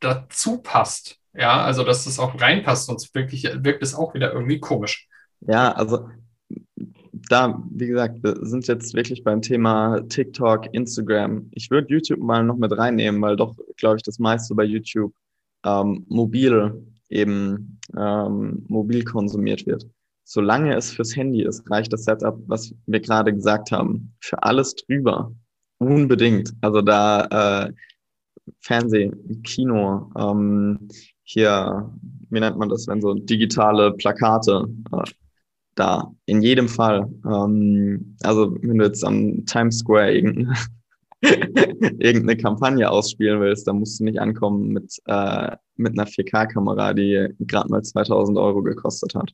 dazu 0.02 0.58
passt. 0.58 1.18
Ja, 1.34 1.64
also 1.64 1.84
dass 1.84 2.04
das 2.04 2.20
auch 2.20 2.40
reinpasst, 2.40 2.88
sonst 2.88 3.16
wirklich 3.16 3.44
wirkt 3.44 3.82
es 3.82 3.96
auch 3.96 4.14
wieder 4.14 4.34
irgendwie 4.34 4.60
komisch. 4.60 5.08
Ja, 5.48 5.72
also 5.72 6.10
da, 7.30 7.64
wie 7.72 7.88
gesagt, 7.88 8.24
wir 8.24 8.38
sind 8.42 8.68
jetzt 8.68 8.94
wirklich 8.94 9.24
beim 9.24 9.42
Thema 9.42 10.02
TikTok, 10.10 10.74
Instagram. 10.74 11.50
Ich 11.52 11.72
würde 11.72 11.88
YouTube 11.90 12.20
mal 12.20 12.44
noch 12.44 12.58
mit 12.58 12.78
reinnehmen, 12.78 13.22
weil 13.22 13.38
doch, 13.38 13.56
glaube 13.78 13.98
ich, 13.98 14.04
das 14.04 14.20
meiste 14.20 14.54
bei 14.56 14.64
YouTube 14.64 15.14
ähm, 15.64 16.06
mobil 16.10 16.86
eben 17.10 17.80
ähm, 17.96 18.66
mobil 18.68 19.04
konsumiert 19.04 19.66
wird. 19.66 19.86
Solange 20.24 20.76
es 20.76 20.92
fürs 20.92 21.16
Handy 21.16 21.44
ist, 21.44 21.70
reicht 21.70 21.92
das 21.92 22.06
Setup, 22.06 22.40
was 22.48 22.74
wir 22.86 23.00
gerade 23.02 23.34
gesagt 23.34 23.72
haben, 23.72 24.14
für 24.22 24.42
alles 24.44 24.76
drüber. 24.76 25.34
Unbedingt. 25.78 26.54
Also 26.62 26.82
da 26.82 27.66
äh, 27.66 27.74
Fernsehen, 28.60 29.42
Kino, 29.44 30.12
ähm, 30.18 30.90
hier, 31.24 31.90
wie 32.30 32.40
nennt 32.40 32.58
man 32.58 32.70
das, 32.70 32.88
wenn 32.88 33.02
so 33.02 33.14
digitale 33.14 33.94
Plakate 33.94 34.68
äh, 34.92 35.12
da, 35.76 36.12
in 36.26 36.42
jedem 36.42 36.68
Fall. 36.68 37.10
Ähm, 37.26 38.18
also 38.24 38.58
wenn 38.62 38.78
du 38.78 38.86
jetzt 38.86 39.06
am 39.06 39.46
Times 39.46 39.80
Square 39.80 40.14
irgendeine, 40.14 40.54
irgendeine 41.22 42.38
Kampagne 42.38 42.90
ausspielen 42.90 43.40
willst, 43.40 43.68
dann 43.68 43.80
musst 43.80 44.00
du 44.00 44.04
nicht 44.04 44.20
ankommen 44.20 44.70
mit, 44.70 44.98
äh, 45.06 45.56
mit 45.76 45.98
einer 45.98 46.08
4K-Kamera, 46.08 46.94
die 46.94 47.30
gerade 47.40 47.70
mal 47.70 47.84
2000 47.84 48.38
Euro 48.38 48.62
gekostet 48.62 49.16
hat. 49.16 49.32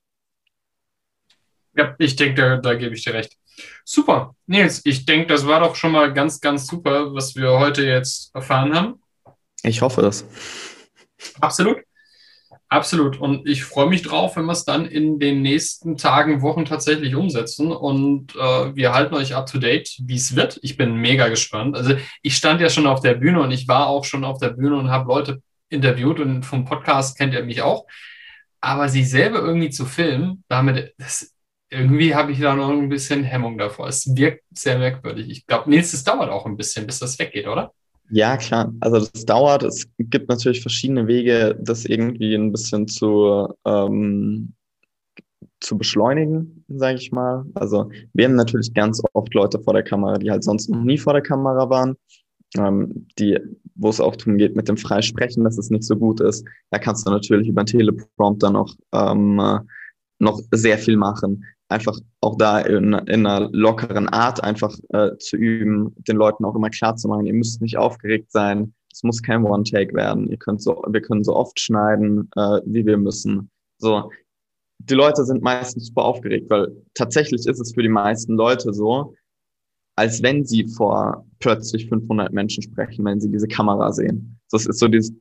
Ja, 1.76 1.96
ich 2.00 2.16
denke, 2.16 2.42
da, 2.42 2.58
da 2.58 2.74
gebe 2.76 2.96
ich 2.96 3.04
dir 3.04 3.14
recht. 3.14 3.38
Super. 3.84 4.36
Nils, 4.46 4.82
ich 4.86 5.06
denke, 5.06 5.28
das 5.28 5.46
war 5.48 5.60
doch 5.60 5.76
schon 5.76 5.92
mal 5.92 6.14
ganz, 6.14 6.40
ganz 6.40 6.68
super, 6.68 7.14
was 7.14 7.36
wir 7.36 7.52
heute 7.52 7.86
jetzt 7.86 8.34
erfahren 8.36 8.76
haben. 8.76 9.02
Ich 9.64 9.82
hoffe 9.82 10.02
es. 10.02 10.26
Absolut. 11.40 11.78
Absolut. 12.70 13.18
Und 13.18 13.48
ich 13.48 13.64
freue 13.64 13.88
mich 13.88 14.02
drauf, 14.02 14.36
wenn 14.36 14.46
wir 14.46 14.52
es 14.52 14.66
dann 14.66 14.86
in 14.86 15.20
den 15.20 15.42
nächsten 15.42 15.96
Tagen, 15.96 16.42
Wochen 16.42 16.66
tatsächlich 16.66 17.16
umsetzen. 17.16 17.72
Und 17.72 18.36
äh, 18.36 18.76
wir 18.76 18.94
halten 18.94 19.16
euch 19.16 19.36
up 19.36 19.50
to 19.50 19.58
date, 19.58 19.96
wie 20.00 20.16
es 20.16 20.36
wird. 20.36 20.60
Ich 20.64 20.76
bin 20.76 20.96
mega 20.96 21.30
gespannt. 21.30 21.78
Also 21.78 21.96
ich 22.22 22.36
stand 22.36 22.60
ja 22.60 22.70
schon 22.70 22.88
auf 22.88 23.00
der 23.00 23.14
Bühne 23.14 23.42
und 23.42 23.52
ich 23.52 23.70
war 23.70 23.88
auch 23.88 24.04
schon 24.04 24.26
auf 24.26 24.40
der 24.40 24.50
Bühne 24.50 24.76
und 24.76 24.90
habe 24.90 25.08
Leute 25.08 25.42
interviewt 25.70 26.20
und 26.20 26.44
vom 26.44 26.66
Podcast 26.66 27.18
kennt 27.18 27.34
ihr 27.34 27.44
mich 27.44 27.62
auch. 27.62 27.86
Aber 28.60 28.90
sie 28.90 29.06
selber 29.06 29.40
irgendwie 29.40 29.70
zu 29.70 29.86
filmen, 29.86 30.44
damit, 30.50 30.94
das, 30.98 31.34
irgendwie 31.70 32.16
habe 32.16 32.32
ich 32.32 32.40
da 32.40 32.56
noch 32.56 32.70
ein 32.70 32.90
bisschen 32.90 33.24
Hemmung 33.24 33.58
davor. 33.58 33.88
Es 33.88 34.16
wirkt 34.16 34.44
sehr 34.52 34.78
merkwürdig. 34.78 35.30
Ich 35.30 35.46
glaube, 35.46 35.70
Nils, 35.70 35.94
es 35.94 36.04
dauert 36.04 36.30
auch 36.30 36.46
ein 36.46 36.58
bisschen, 36.58 36.86
bis 36.86 37.00
das 37.00 37.20
weggeht, 37.20 37.48
oder? 37.48 37.74
Ja, 38.10 38.38
klar. 38.38 38.74
Also 38.80 39.00
das 39.00 39.26
dauert. 39.26 39.64
Es 39.64 39.86
gibt 40.00 40.30
natürlich 40.30 40.62
verschiedene 40.62 41.08
Wege, 41.08 41.58
das 41.62 41.86
irgendwie 41.86 42.36
ein 42.36 42.52
bisschen 42.52 42.88
zu, 42.88 43.54
ähm, 43.66 44.54
zu 45.60 45.78
beschleunigen, 45.78 46.64
sage 46.70 47.00
ich 47.00 47.12
mal. 47.12 47.46
Also 47.54 47.90
wir 48.14 48.26
haben 48.26 48.36
natürlich 48.36 48.74
ganz 48.74 49.02
oft 49.14 49.34
Leute 49.34 49.60
vor 49.60 49.74
der 49.74 49.84
Kamera, 49.84 50.18
die 50.18 50.32
halt 50.32 50.44
sonst 50.44 50.70
noch 50.70 50.84
nie 50.84 50.98
vor 50.98 51.14
der 51.14 51.22
Kamera 51.22 51.70
waren, 51.70 51.98
ähm, 52.58 53.08
die, 53.20 53.38
wo 53.76 53.90
es 53.90 54.00
auch 54.00 54.16
darum 54.16 54.38
geht, 54.38 54.56
mit 54.56 54.70
dem 54.70 54.78
Freisprechen, 54.78 55.44
dass 55.44 55.58
es 55.58 55.70
nicht 55.70 55.84
so 55.84 55.98
gut 55.98 56.22
ist. 56.22 56.46
Da 56.70 56.80
kannst 56.80 57.06
du 57.06 57.12
natürlich 57.12 57.50
über 57.50 57.62
einen 57.62 57.68
Teleprompter 57.68 58.52
noch, 58.52 58.74
ähm, 58.94 59.42
noch 60.20 60.42
sehr 60.52 60.78
viel 60.78 60.98
machen 60.98 61.44
einfach 61.70 61.98
auch 62.22 62.38
da 62.38 62.60
in, 62.60 62.94
in 62.94 63.26
einer 63.26 63.50
lockeren 63.52 64.08
Art 64.10 64.44
einfach 64.44 64.76
äh, 64.90 65.18
zu 65.18 65.36
üben, 65.36 65.94
den 66.08 66.18
Leuten 66.18 66.46
auch 66.46 66.56
immer 66.56 66.70
klar 66.70 66.96
zu 66.96 67.08
machen, 67.08 67.26
ihr 67.26 67.34
müsst 67.34 67.62
nicht 67.62 67.78
aufgeregt 67.78 68.32
sein, 68.32 68.74
es 68.92 69.04
muss 69.04 69.22
kein 69.22 69.44
One-Take 69.44 69.94
werden, 69.94 70.30
ihr 70.30 70.38
könnt 70.38 70.62
so, 70.62 70.84
wir 70.88 71.02
können 71.02 71.24
so 71.24 71.36
oft 71.36 71.60
schneiden, 71.60 72.30
äh, 72.36 72.62
wie 72.66 72.86
wir 72.86 72.98
müssen. 72.98 73.52
So, 73.80 74.10
die 74.80 74.94
Leute 74.94 75.26
sind 75.26 75.44
meistens 75.44 75.88
super 75.88 76.06
aufgeregt, 76.06 76.50
weil 76.50 76.70
tatsächlich 76.94 77.46
ist 77.46 77.60
es 77.60 77.74
für 77.74 77.84
die 77.84 77.90
meisten 77.90 78.36
Leute 78.36 78.74
so, 78.74 79.14
als 79.96 80.22
wenn 80.24 80.46
sie 80.46 80.68
vor 80.68 81.26
plötzlich 81.40 81.90
500 81.90 82.32
Menschen 82.32 82.64
sprechen, 82.64 83.04
wenn 83.06 83.20
sie 83.20 83.32
diese 83.32 83.48
Kamera 83.48 83.92
sehen. 83.92 84.40
Das 84.52 84.66
ist 84.66 84.80
so 84.80 84.88
dieses, 84.88 85.12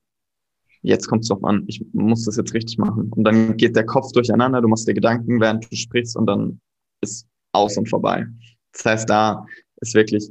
jetzt 0.86 1.08
kommt 1.08 1.22
es 1.22 1.28
drauf 1.28 1.42
an, 1.44 1.64
ich 1.66 1.84
muss 1.92 2.24
das 2.24 2.36
jetzt 2.36 2.54
richtig 2.54 2.78
machen. 2.78 3.10
Und 3.12 3.24
dann 3.24 3.56
geht 3.56 3.74
der 3.74 3.84
Kopf 3.84 4.12
durcheinander, 4.12 4.60
du 4.60 4.68
machst 4.68 4.86
dir 4.86 4.94
Gedanken, 4.94 5.40
während 5.40 5.70
du 5.70 5.76
sprichst 5.76 6.16
und 6.16 6.26
dann 6.26 6.60
ist 7.00 7.26
aus 7.52 7.76
und 7.76 7.88
vorbei. 7.88 8.26
Das 8.72 8.84
heißt, 8.84 9.10
da 9.10 9.44
ist 9.80 9.94
wirklich, 9.94 10.30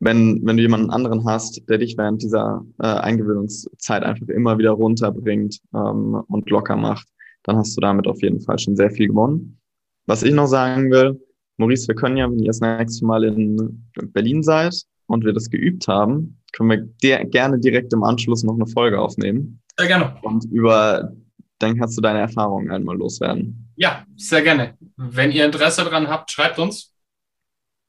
wenn, 0.00 0.40
wenn 0.44 0.56
du 0.56 0.62
jemanden 0.62 0.90
anderen 0.90 1.24
hast, 1.24 1.62
der 1.68 1.78
dich 1.78 1.96
während 1.96 2.22
dieser 2.22 2.64
äh, 2.80 2.86
Eingewöhnungszeit 2.86 4.02
einfach 4.02 4.26
immer 4.28 4.58
wieder 4.58 4.72
runterbringt 4.72 5.60
ähm, 5.72 6.22
und 6.26 6.50
locker 6.50 6.76
macht, 6.76 7.06
dann 7.44 7.56
hast 7.56 7.76
du 7.76 7.80
damit 7.80 8.06
auf 8.08 8.20
jeden 8.20 8.40
Fall 8.40 8.58
schon 8.58 8.74
sehr 8.74 8.90
viel 8.90 9.08
gewonnen. 9.08 9.58
Was 10.06 10.22
ich 10.22 10.34
noch 10.34 10.46
sagen 10.46 10.90
will, 10.90 11.20
Maurice, 11.56 11.86
wir 11.86 11.94
können 11.94 12.16
ja, 12.16 12.28
wenn 12.28 12.40
ihr 12.40 12.46
das 12.46 12.60
nächste 12.60 13.06
Mal 13.06 13.22
in 13.24 13.86
Berlin 14.12 14.42
seid 14.42 14.74
und 15.06 15.24
wir 15.24 15.32
das 15.32 15.50
geübt 15.50 15.86
haben, 15.86 16.40
können 16.54 16.70
wir 16.70 16.78
dir 17.02 17.24
gerne 17.24 17.58
direkt 17.58 17.92
im 17.92 18.04
Anschluss 18.04 18.44
noch 18.44 18.54
eine 18.54 18.66
Folge 18.66 19.00
aufnehmen. 19.00 19.60
Sehr 19.76 19.88
gerne. 19.88 20.16
Und 20.22 20.44
über, 20.52 21.12
dann 21.58 21.76
kannst 21.76 21.98
du 21.98 22.00
deine 22.00 22.20
Erfahrungen 22.20 22.70
einmal 22.70 22.96
loswerden. 22.96 23.72
Ja, 23.76 24.04
sehr 24.16 24.42
gerne. 24.42 24.76
Wenn 24.96 25.32
ihr 25.32 25.44
Interesse 25.44 25.84
daran 25.84 26.08
habt, 26.08 26.30
schreibt 26.30 26.58
uns. 26.58 26.92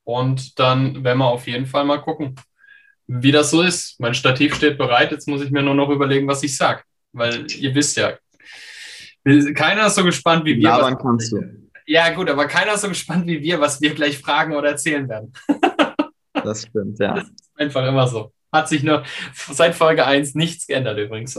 Und 0.04 0.60
dann 0.60 1.04
werden 1.04 1.20
wir 1.20 1.28
auf 1.28 1.48
jeden 1.48 1.66
Fall 1.66 1.86
mal 1.86 2.02
gucken, 2.02 2.36
wie 3.08 3.32
das 3.32 3.52
so 3.52 3.62
ist. 3.62 4.00
Mein 4.00 4.14
Stativ 4.14 4.56
steht 4.56 4.78
bereit. 4.78 5.12
Jetzt 5.12 5.28
muss 5.28 5.42
ich 5.42 5.52
mir 5.52 5.62
nur 5.62 5.76
noch 5.76 5.90
überlegen, 5.90 6.28
was 6.28 6.44
ich 6.44 6.56
sage. 6.58 6.82
Weil 7.14 7.46
ihr 7.52 7.74
wisst 7.74 7.98
ja, 7.98 8.18
keiner 9.54 9.88
ist 9.88 9.96
so 9.96 10.04
gespannt 10.04 10.46
wie 10.46 10.58
wir. 10.58 10.64
Labern 10.64 10.98
kannst 10.98 11.32
du. 11.32 11.42
Ja, 11.88 12.10
gut, 12.14 12.30
aber 12.30 12.48
keiner 12.48 12.74
ist 12.74 12.82
so 12.82 12.90
gespannt 12.90 13.28
wie 13.28 13.42
wir, 13.42 13.60
was 13.60 13.80
wir 13.80 13.94
gleich 13.94 14.18
fragen 14.18 14.56
oder 14.56 14.70
erzählen 14.70 15.08
werden. 15.08 15.34
das 16.34 16.64
stimmt, 16.64 17.00
ja. 17.00 17.16
Das 17.16 17.30
ist 17.30 17.52
einfach 17.56 17.88
immer 17.88 18.08
so. 18.08 18.32
Hat 18.56 18.70
sich 18.70 18.84
noch 18.84 19.06
seit 19.34 19.76
Folge 19.76 20.06
1 20.06 20.34
nichts 20.36 20.66
geändert 20.66 20.98
übrigens. 20.98 21.38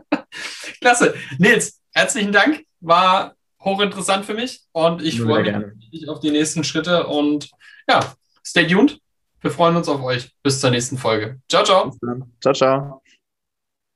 Klasse. 0.80 1.14
Nils, 1.38 1.80
herzlichen 1.92 2.30
Dank. 2.30 2.64
War 2.80 3.34
hochinteressant 3.60 4.24
für 4.24 4.34
mich 4.34 4.60
und 4.70 5.02
ich 5.02 5.20
freue 5.20 5.72
mich 5.90 6.08
auf 6.08 6.20
die 6.20 6.30
nächsten 6.30 6.62
Schritte 6.62 7.08
und 7.08 7.50
ja, 7.88 8.14
stay 8.46 8.66
tuned. 8.68 9.00
Wir 9.40 9.50
freuen 9.50 9.74
uns 9.76 9.88
auf 9.88 10.00
euch. 10.02 10.30
Bis 10.44 10.60
zur 10.60 10.70
nächsten 10.70 10.96
Folge. 10.96 11.40
Ciao, 11.48 11.64
ciao. 11.64 11.92
Ciao, 12.40 12.54
ciao. 12.54 13.02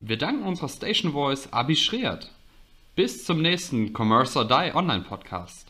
Wir 0.00 0.18
danken 0.18 0.42
unserer 0.42 0.68
Station 0.68 1.12
Voice 1.12 1.48
Abi 1.52 1.76
Schreert. 1.76 2.28
Bis 2.96 3.24
zum 3.24 3.40
nächsten 3.40 3.92
Commerce 3.96 4.36
or 4.36 4.46
Die 4.46 4.74
Online 4.74 5.04
Podcast. 5.04 5.68